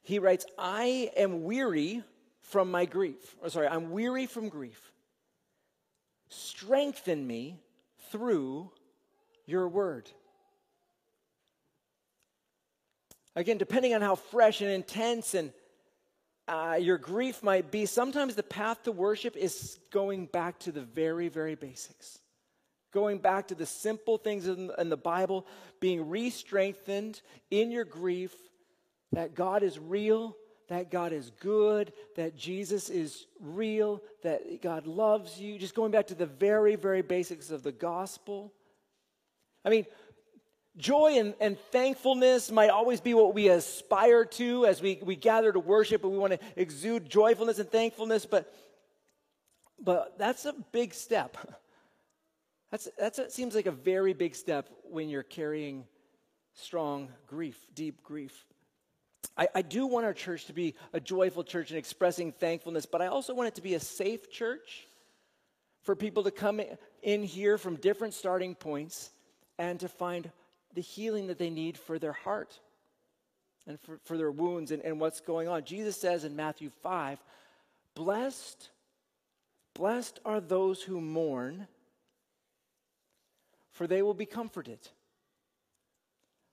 He 0.02 0.20
writes, 0.20 0.46
I 0.58 1.12
am 1.16 1.44
weary 1.44 2.04
from 2.42 2.72
my 2.72 2.86
grief. 2.86 3.36
Or 3.42 3.50
sorry, 3.50 3.68
I'm 3.68 3.92
weary 3.92 4.26
from 4.26 4.50
grief. 4.50 4.92
Strengthen 6.30 7.26
me 7.26 7.60
through 8.12 8.72
your 9.46 9.68
word. 9.68 10.10
Again, 13.36 13.58
depending 13.58 13.94
on 13.94 14.02
how 14.02 14.16
fresh 14.16 14.62
and 14.62 14.70
intense 14.70 15.34
and 15.34 15.54
uh, 16.50 16.76
your 16.76 16.98
grief 16.98 17.44
might 17.44 17.70
be, 17.70 17.86
sometimes 17.86 18.34
the 18.34 18.44
path 18.44 18.82
to 18.84 18.92
worship 18.92 19.38
is 19.38 19.78
going 19.92 20.26
back 20.26 20.58
to 20.60 20.72
the 20.72 20.82
very, 20.82 21.28
very 21.30 21.54
basics. 21.54 22.20
Going 22.92 23.20
back 23.20 23.50
to 23.50 23.56
the 23.56 23.68
simple 23.68 24.18
things 24.18 24.48
in, 24.48 24.72
in 24.80 24.90
the 24.90 24.98
Bible, 24.98 25.46
being 25.80 26.10
re 26.10 26.32
strengthened 26.32 27.22
in 27.52 27.70
your 27.70 27.86
grief 27.86 28.34
that 29.12 29.36
God 29.36 29.62
is 29.62 29.78
real, 29.78 30.36
that 30.70 30.90
God 30.90 31.14
is 31.14 31.32
good, 31.40 31.94
that 32.16 32.36
Jesus 32.36 32.90
is 32.90 33.28
real, 33.40 34.02
that 34.24 34.62
God 34.64 34.88
loves 34.88 35.40
you. 35.40 35.60
Just 35.60 35.76
going 35.76 35.92
back 35.92 36.08
to 36.08 36.16
the 36.16 36.26
very, 36.26 36.76
very 36.76 37.04
basics 37.04 37.52
of 37.52 37.62
the 37.62 37.72
gospel. 37.72 38.52
I 39.64 39.70
mean, 39.70 39.86
Joy 40.80 41.20
and, 41.20 41.34
and, 41.42 41.60
thankfulness 41.72 42.50
might 42.50 42.70
always 42.70 43.02
be 43.02 43.14
what 43.14 43.34
we 43.34 43.50
aspire 43.50 44.24
to 44.24 44.66
as 44.66 44.82
we, 44.82 44.98
we 45.04 45.18
gather 45.18 45.52
to 45.52 45.60
worship, 45.60 46.04
and 46.04 46.14
we 46.14 46.18
want 46.18 46.34
to 46.34 46.40
exude 46.56 47.10
joyfulness 47.10 47.60
and 47.60 47.70
thankfulness, 47.70 48.26
but, 48.26 48.52
but 49.78 50.18
that's 50.18 50.46
a 50.46 50.54
big 50.72 50.94
step. 50.94 51.38
That's, 52.72 52.88
that's, 53.00 53.18
that 53.18 53.32
seems 53.32 53.56
like 53.56 53.66
a 53.66 53.72
very 53.72 54.14
big 54.14 54.36
step 54.36 54.70
when 54.84 55.10
you're 55.10 55.24
carrying 55.24 55.86
strong 56.54 57.10
grief, 57.26 57.58
deep 57.74 58.04
grief. 58.04 58.46
I, 59.36 59.48
I 59.56 59.62
do 59.64 59.88
want 59.88 60.06
our 60.06 60.14
church 60.14 60.46
to 60.46 60.54
be 60.54 60.76
a 60.94 61.00
joyful 61.00 61.44
church 61.44 61.72
and 61.72 61.80
expressing 61.80 62.32
thankfulness, 62.32 62.86
but 62.86 63.02
I 63.02 63.08
also 63.08 63.34
want 63.34 63.48
it 63.48 63.56
to 63.56 63.64
be 63.64 63.74
a 63.74 63.80
safe 63.80 64.32
church 64.32 64.88
for 65.82 65.96
people 65.96 66.24
to 66.26 66.30
come 66.32 66.62
in 67.02 67.24
here 67.24 67.58
from 67.58 67.76
different 67.78 68.14
starting 68.14 68.54
points 68.54 69.10
and 69.58 69.80
to 69.80 69.88
find 69.88 70.30
the 70.74 70.82
healing 70.82 71.28
that 71.28 71.38
they 71.38 71.50
need 71.50 71.78
for 71.78 72.00
their 72.00 72.14
heart 72.14 72.60
and 73.68 73.80
for, 73.80 74.00
for 74.04 74.18
their 74.18 74.32
wounds 74.32 74.72
and, 74.72 74.84
and 74.84 75.00
what's 75.00 75.20
going 75.20 75.48
on. 75.48 75.64
Jesus 75.64 76.00
says 76.00 76.24
in 76.24 76.36
Matthew 76.36 76.70
5 76.82 77.20
Blessed, 77.96 78.70
blessed 79.74 80.20
are 80.24 80.40
those 80.40 80.82
who 80.82 81.02
mourn, 81.02 81.68
for 83.72 83.88
they 83.88 84.02
will 84.02 84.14
be 84.14 84.26
comforted. 84.26 84.80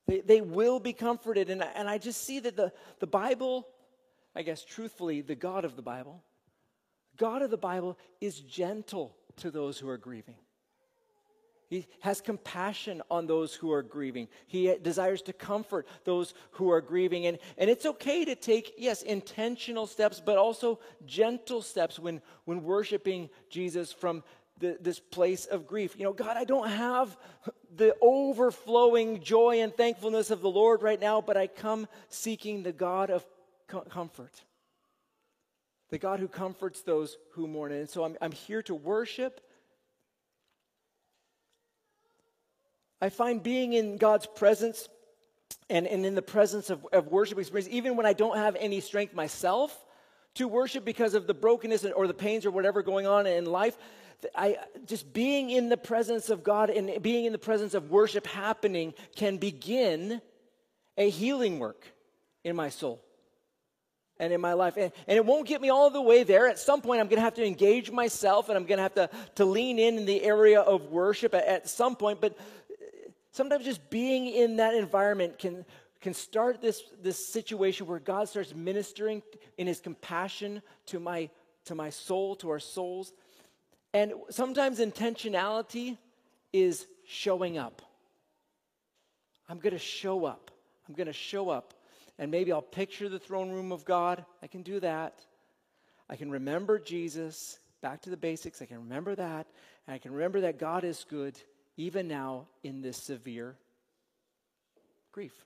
They, 0.07 0.21
they 0.21 0.41
will 0.41 0.81
be 0.81 0.93
comforted. 0.93 1.51
And, 1.51 1.63
and 1.75 1.89
I 1.89 1.99
just 1.99 2.25
see 2.25 2.41
that 2.41 2.57
the, 2.57 2.73
the 3.01 3.07
Bible, 3.07 3.67
I 4.35 4.43
guess 4.43 4.65
truthfully, 4.65 5.21
the 5.21 5.35
God 5.35 5.65
of 5.65 5.77
the 5.77 5.83
Bible, 5.83 6.23
God 7.17 7.43
of 7.43 7.51
the 7.51 7.57
Bible 7.57 7.99
is 8.21 8.41
gentle 8.41 9.17
to 9.37 9.51
those 9.51 9.79
who 9.79 9.89
are 9.89 9.99
grieving. 9.99 10.37
He 11.69 11.87
has 12.01 12.21
compassion 12.21 13.03
on 13.11 13.27
those 13.27 13.55
who 13.55 13.73
are 13.73 13.83
grieving. 13.83 14.29
He 14.47 14.73
desires 14.83 15.21
to 15.23 15.33
comfort 15.33 15.87
those 16.05 16.33
who 16.53 16.71
are 16.71 16.81
grieving. 16.81 17.27
And, 17.27 17.39
and 17.59 17.69
it's 17.69 17.87
okay 17.87 18.25
to 18.25 18.37
take, 18.37 18.75
yes, 18.79 19.03
intentional 19.03 19.87
steps, 19.87 20.23
but 20.25 20.39
also 20.39 20.79
gentle 21.07 21.63
steps 21.63 21.99
when, 21.99 22.23
when 22.45 22.63
worshiping 22.63 23.31
Jesus 23.51 23.93
from 23.93 24.23
the, 24.59 24.79
this 24.81 25.01
place 25.01 25.47
of 25.47 25.67
grief. 25.67 25.97
You 25.99 26.05
know, 26.05 26.13
God, 26.13 26.37
I 26.37 26.45
don't 26.45 26.69
have 26.69 27.17
the 27.75 27.97
overflowing 28.01 29.21
joy 29.21 29.61
and 29.61 29.77
thankfulness 29.77 30.31
of 30.31 30.41
the 30.41 30.51
Lord 30.51 30.83
right 30.83 31.01
now, 31.01 31.21
but 31.21 31.37
I 31.37 31.49
come 31.49 31.89
seeking 32.09 32.63
the 32.63 32.73
God 32.73 33.11
of 33.11 33.25
comfort, 33.91 34.33
the 35.91 35.99
God 35.99 36.21
who 36.21 36.29
comforts 36.29 36.83
those 36.83 37.19
who 37.33 37.49
mourn. 37.49 37.73
And 37.73 37.91
so 37.91 38.05
I'm, 38.05 38.17
I'm 38.23 38.33
here 38.33 38.63
to 38.63 38.75
worship 38.75 39.41
I 43.01 43.09
find 43.09 43.43
being 43.43 43.73
in 43.73 43.99
God's 43.99 44.27
presence 44.27 44.89
and, 45.69 45.87
and 45.87 46.07
in 46.07 46.15
the 46.15 46.23
presence 46.23 46.71
of, 46.71 46.87
of 46.93 47.09
worship 47.09 47.39
experience, 47.39 47.69
even 47.73 47.97
when 47.97 48.07
I 48.07 48.13
don't 48.13 48.37
have 48.37 48.57
any 48.57 48.81
strength 48.81 49.15
myself 49.15 49.85
to 50.35 50.49
worship 50.49 50.85
because 50.85 51.15
of 51.15 51.27
the 51.27 51.35
brokenness 51.35 51.85
or 51.85 52.07
the 52.07 52.15
pains 52.15 52.47
or 52.47 52.51
whatever 52.51 52.83
going 52.83 53.07
on 53.07 53.27
in 53.27 53.47
life, 53.47 53.77
I 54.35 54.57
just 54.87 55.13
being 55.13 55.51
in 55.51 55.69
the 55.69 55.77
presence 55.77 56.31
of 56.31 56.43
God 56.43 56.71
and 56.71 57.03
being 57.03 57.27
in 57.27 57.33
the 57.33 57.39
presence 57.39 57.75
of 57.75 57.91
worship 57.91 58.27
happening 58.27 58.95
can 59.15 59.37
begin 59.37 60.21
a 60.97 61.11
healing 61.11 61.59
work 61.59 61.87
in 62.45 62.57
my 62.57 62.71
soul 62.71 63.03
and 64.19 64.33
in 64.33 64.41
my 64.41 64.55
life. 64.55 64.77
And, 64.77 64.93
and, 65.07 65.17
it 65.17 65.27
won't 65.27 65.47
get 65.47 65.61
me 65.61 65.69
all 65.69 65.91
the 65.91 66.01
way 66.01 66.23
there. 66.23 66.47
At 66.49 66.59
some 66.59 66.81
point, 66.81 67.01
I'm 67.01 67.09
going 67.09 67.19
to 67.19 67.25
have 67.25 67.35
to 67.35 67.45
engage 67.45 67.91
myself 67.91 68.49
and 68.49 68.57
I'm 68.57 68.65
going 68.65 68.79
to 68.79 68.83
have 68.83 68.95
to, 68.95 69.11
to 69.37 69.45
lean 69.45 69.79
in 69.79 69.99
in 69.99 70.07
the 70.07 70.23
area 70.23 70.61
of 70.61 70.87
worship 70.87 71.35
at, 71.35 71.45
at 71.45 71.69
some 71.69 71.97
point. 71.97 72.21
But 72.21 72.39
sometimes 73.37 73.67
just 73.67 73.91
being 73.91 74.29
in 74.29 74.57
that 74.57 74.75
environment 74.75 75.39
can, 75.39 75.67
can 76.01 76.15
start 76.15 76.63
this, 76.63 76.83
this 77.03 77.25
situation 77.29 77.87
where 77.87 77.99
God 77.99 78.31
starts 78.31 78.55
ministering 78.55 79.23
in 79.59 79.67
his 79.67 79.79
compassion 79.79 80.63
to 80.87 80.99
my, 80.99 81.29
to 81.67 81.75
my 81.75 81.91
soul, 81.91 82.35
to 82.37 82.49
our 82.49 82.59
souls. 82.59 83.13
And 83.93 84.15
sometimes 84.31 84.79
intentionality 84.81 85.99
is 86.51 86.87
showing 87.07 87.59
up. 87.59 87.83
I'm 89.51 89.59
going 89.59 89.75
to 89.75 89.79
show 89.79 90.25
up. 90.25 90.51
I'm 90.89 90.95
going 90.95 91.07
to 91.07 91.13
show 91.13 91.51
up. 91.51 91.75
And 92.19 92.31
maybe 92.31 92.53
I'll 92.53 92.63
picture 92.63 93.11
the 93.11 93.19
throne 93.19 93.51
room 93.51 93.71
of 93.71 93.85
God. 93.85 94.25
I 94.43 94.47
can 94.47 94.63
do 94.63 94.81
that. 94.81 95.21
I 96.09 96.17
can 96.17 96.31
remember 96.31 96.79
Jesus, 96.79 97.59
back 97.83 98.01
to 98.03 98.11
the 98.11 98.17
basics. 98.17 98.63
I 98.63 98.65
can 98.65 98.79
remember 98.79 99.15
that. 99.15 99.47
And 99.87 99.95
I 99.95 99.99
can 99.99 100.13
remember 100.13 100.41
that 100.41 100.59
God 100.59 100.85
is 100.85 101.05
good 101.07 101.39
even 101.77 102.09
now 102.09 102.47
in 102.63 102.81
this 102.83 102.97
severe 102.97 103.57
grief. 105.13 105.45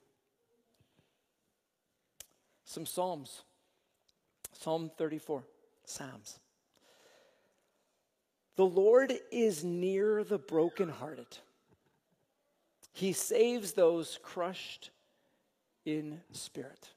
Some 2.64 2.86
Psalms. 2.86 3.42
Psalm 4.52 4.90
34, 4.98 5.42
Psalms. 5.84 6.38
The 8.56 8.66
Lord 8.66 9.12
is 9.32 9.64
near 9.64 10.22
the 10.22 10.38
brokenhearted. 10.38 11.38
He 12.92 13.12
saves 13.12 13.72
those 13.72 14.18
crushed 14.22 14.90
in 15.86 16.20
spirit. 16.32 16.90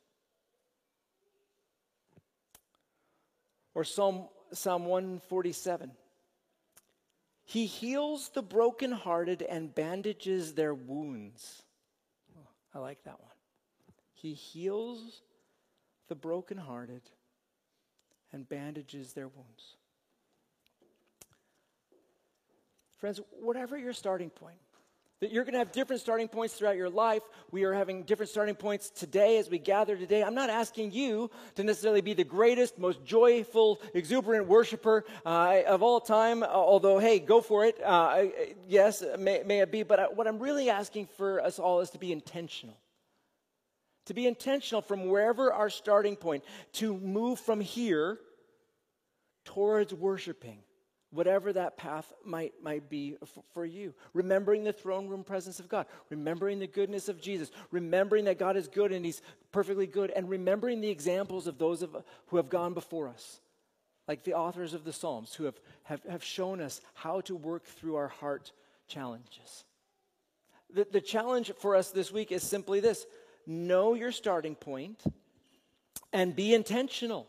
Or 3.74 3.84
Psalm, 3.84 4.28
Psalm 4.52 4.86
147. 4.86 5.92
He 7.46 7.66
heals 7.66 8.30
the 8.30 8.42
brokenhearted 8.42 9.42
and 9.42 9.74
bandages 9.74 10.54
their 10.54 10.74
wounds. 10.74 11.64
Oh, 12.38 12.48
I 12.74 12.80
like 12.80 13.04
that 13.04 13.20
one. 13.20 13.32
He 14.14 14.34
heals 14.34 15.22
the 16.08 16.16
brokenhearted 16.16 17.02
and 18.32 18.48
bandages 18.48 19.14
their 19.14 19.28
wounds. 19.28 19.76
Friends, 22.98 23.20
whatever 23.40 23.78
your 23.78 23.94
starting 23.94 24.30
point, 24.30 24.58
that 25.24 25.32
you're 25.32 25.46
going 25.46 25.54
to 25.54 25.60
have 25.60 25.72
different 25.72 26.02
starting 26.02 26.28
points 26.28 26.54
throughout 26.54 26.76
your 26.76 26.90
life. 26.90 27.24
We 27.50 27.64
are 27.64 27.74
having 27.74 28.04
different 28.04 28.30
starting 28.30 28.56
points 28.56 28.90
today 28.90 29.38
as 29.38 29.50
we 29.50 29.58
gather 29.58 29.96
today. 29.96 30.22
I'm 30.22 30.36
not 30.36 30.50
asking 30.50 30.92
you 30.92 31.32
to 31.56 31.64
necessarily 31.64 32.02
be 32.02 32.14
the 32.14 32.26
greatest, 32.26 32.78
most 32.78 33.06
joyful, 33.06 33.80
exuberant 33.94 34.48
worshiper 34.48 35.06
uh, 35.26 35.62
of 35.66 35.82
all 35.82 36.02
time, 36.02 36.44
although, 36.44 37.00
hey, 37.00 37.20
go 37.20 37.40
for 37.40 37.64
it. 37.64 37.82
Uh, 37.82 38.26
yes, 38.68 39.02
may, 39.18 39.44
may 39.46 39.62
it 39.62 39.72
be. 39.72 39.84
But 39.84 40.00
I, 40.02 40.04
what 40.08 40.28
I'm 40.28 40.40
really 40.40 40.70
asking 40.70 41.08
for 41.16 41.42
us 41.42 41.58
all 41.58 41.80
is 41.80 41.92
to 41.92 41.98
be 41.98 42.12
intentional. 42.12 42.76
To 44.08 44.14
be 44.14 44.28
intentional 44.28 44.82
from 44.82 45.08
wherever 45.08 45.54
our 45.54 45.70
starting 45.70 46.18
point, 46.18 46.44
to 46.74 46.98
move 46.98 47.40
from 47.40 47.62
here 47.62 48.18
towards 49.46 49.94
worshiping 49.94 50.60
whatever 51.14 51.54
that 51.54 51.78
path 51.78 52.12
might, 52.26 52.54
might 52.62 52.90
be 52.90 53.16
for, 53.26 53.44
for, 53.54 53.66
you. 53.66 53.94
Remembering 54.14 54.64
the 54.64 54.74
throne 54.74 55.08
room 55.08 55.24
presence 55.24 55.60
of 55.60 55.70
God, 55.70 55.86
remembering 56.10 56.60
the 56.60 56.68
goodness 56.68 57.08
of 57.08 57.22
Jesus, 57.22 57.52
remembering 57.72 58.26
that 58.26 58.40
God 58.40 58.58
is 58.58 58.68
good 58.68 58.92
and 58.92 59.06
He's 59.06 59.22
perfectly 59.52 59.86
good, 59.86 60.12
and 60.12 60.30
remembering 60.30 60.82
the 60.82 60.90
examples 60.90 61.46
of 61.46 61.58
those 61.58 61.84
of, 61.84 61.96
who 62.28 62.38
have 62.38 62.50
gone 62.50 62.74
before 62.74 63.08
us, 63.08 63.40
like 64.08 64.24
the 64.24 64.34
authors 64.34 64.74
of 64.74 64.84
the 64.84 64.94
Psalms, 64.94 65.34
who 65.36 65.46
have, 65.46 65.60
have, 65.84 66.04
have 66.10 66.24
shown 66.24 66.60
us 66.60 66.82
how 66.96 67.22
to 67.22 67.36
work 67.36 67.66
through 67.66 67.96
our 67.96 68.08
heart 68.08 68.52
challenges. 68.88 69.66
The, 70.74 70.88
the 70.92 71.02
challenge 71.02 71.52
for 71.60 71.76
us 71.76 71.92
this 71.92 72.12
week 72.12 72.32
is 72.32 72.42
simply 72.42 72.80
this 72.80 73.06
know 73.46 73.94
your 73.94 74.12
starting 74.12 74.56
point 74.56 75.04
and 76.12 76.36
be 76.36 76.54
intentional. 76.54 77.28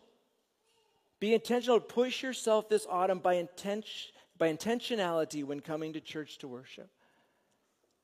Be 1.24 1.32
intentional. 1.32 1.80
To 1.80 1.86
push 1.86 2.22
yourself 2.22 2.68
this 2.68 2.86
autumn 2.86 3.18
by, 3.18 3.36
intention, 3.36 4.12
by 4.36 4.52
intentionality 4.52 5.42
when 5.42 5.60
coming 5.60 5.94
to 5.94 6.00
church 6.02 6.36
to 6.40 6.48
worship. 6.48 6.90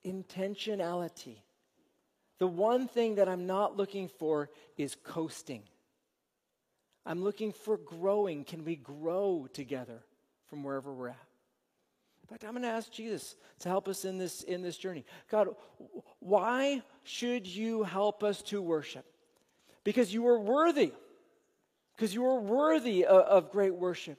Intentionality. 0.06 1.36
The 2.38 2.46
one 2.46 2.88
thing 2.88 3.16
that 3.16 3.28
I'm 3.28 3.46
not 3.46 3.76
looking 3.76 4.08
for 4.08 4.48
is 4.78 4.96
coasting. 5.04 5.64
I'm 7.04 7.22
looking 7.22 7.52
for 7.52 7.76
growing. 7.76 8.42
Can 8.42 8.64
we 8.64 8.76
grow 8.76 9.46
together 9.52 10.02
from 10.46 10.62
wherever 10.62 10.90
we're 10.90 11.08
at? 11.08 11.26
In 12.22 12.28
fact, 12.30 12.42
I'm 12.42 12.52
going 12.52 12.62
to 12.62 12.68
ask 12.68 12.90
Jesus 12.90 13.36
to 13.58 13.68
help 13.68 13.86
us 13.86 14.06
in 14.06 14.16
this, 14.16 14.44
in 14.44 14.62
this 14.62 14.78
journey. 14.78 15.04
God, 15.30 15.48
why 16.20 16.80
should 17.02 17.46
you 17.46 17.82
help 17.82 18.24
us 18.24 18.40
to 18.44 18.62
worship? 18.62 19.04
Because 19.84 20.14
you 20.14 20.26
are 20.26 20.40
worthy 20.40 20.94
because 22.00 22.14
you 22.14 22.24
are 22.24 22.40
worthy 22.40 23.04
of, 23.04 23.20
of, 23.26 23.50
great 23.50 23.74
worship. 23.74 24.18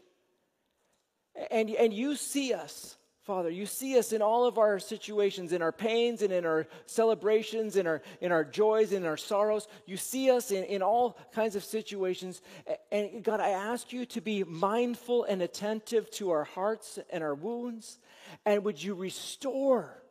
And, 1.50 1.68
and 1.72 1.92
you 1.92 2.16
see 2.16 2.54
us, 2.54 2.96
Father. 3.24 3.50
You 3.50 3.66
see 3.66 3.98
us 3.98 4.14
in 4.14 4.22
all 4.22 4.46
of 4.46 4.60
our 4.60 4.78
situations, 4.78 5.52
in 5.52 5.64
our 5.64 5.72
pains 5.72 6.22
and 6.22 6.32
in 6.32 6.46
our 6.46 6.68
celebrations, 6.86 7.78
in 7.78 7.88
our, 7.88 8.04
in 8.22 8.32
our 8.32 8.44
joys, 8.44 8.92
in 8.92 9.04
our 9.04 9.18
sorrows. 9.18 9.68
You 9.88 9.98
see 9.98 10.30
us 10.30 10.52
in, 10.52 10.64
in 10.66 10.84
all 10.84 11.18
kinds 11.34 11.56
of 11.56 11.64
situations. 11.64 12.44
And 12.92 13.24
God, 13.24 13.40
I 13.40 13.50
ask 13.50 13.92
you 13.92 14.06
to 14.06 14.22
be 14.22 14.44
mindful 14.44 15.24
and 15.24 15.42
attentive 15.42 16.12
to 16.12 16.30
our 16.30 16.44
hearts 16.44 17.00
and 17.10 17.24
our 17.24 17.34
wounds. 17.34 17.98
And 18.46 18.64
would 18.64 18.84
you 18.84 18.94
restore 18.94 20.04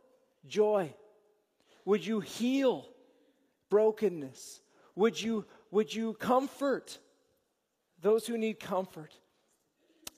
joy? 0.48 0.92
Would 1.84 2.04
you 2.04 2.18
heal 2.18 2.88
brokenness? 3.68 4.60
Would 4.96 5.22
you, 5.22 5.44
would 5.70 5.94
you 5.94 6.14
comfort? 6.14 6.98
Those 8.02 8.26
who 8.26 8.38
need 8.38 8.60
comfort. 8.60 9.14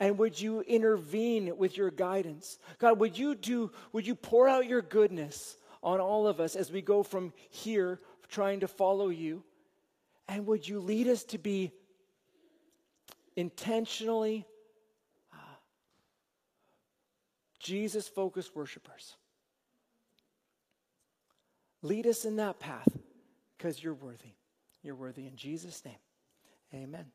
And 0.01 0.19
would 0.19 0.41
you 0.41 0.63
intervene 0.63 1.57
with 1.57 1.77
your 1.77 1.91
guidance? 1.91 2.59
God, 2.79 2.99
would 2.99 3.17
you 3.17 3.35
do, 3.35 3.71
would 3.93 4.07
you 4.07 4.15
pour 4.15 4.49
out 4.49 4.67
your 4.67 4.83
goodness 4.83 5.57
on 5.83 6.01
all 6.01 6.27
of 6.27 6.41
us 6.41 6.57
as 6.57 6.73
we 6.73 6.83
go 6.83 7.03
from 7.03 7.33
here 7.51 8.01
trying 8.29 8.61
to 8.61 8.69
follow 8.69 9.09
you? 9.09 9.45
And 10.29 10.47
would 10.47 10.67
you 10.67 10.81
lead 10.81 11.09
us 11.09 11.25
to 11.25 11.39
be 11.39 11.73
intentionally 13.37 14.47
uh, 15.33 15.37
Jesus 17.61 18.09
focused 18.09 18.57
worshipers? 18.57 19.17
Lead 21.83 22.07
us 22.07 22.25
in 22.25 22.37
that 22.37 22.61
path 22.61 22.89
because 23.57 23.83
you're 23.83 23.95
worthy. 23.95 24.35
You're 24.83 24.95
worthy 24.95 25.27
in 25.27 25.37
Jesus' 25.37 25.85
name. 25.85 25.95
Amen. 26.75 27.07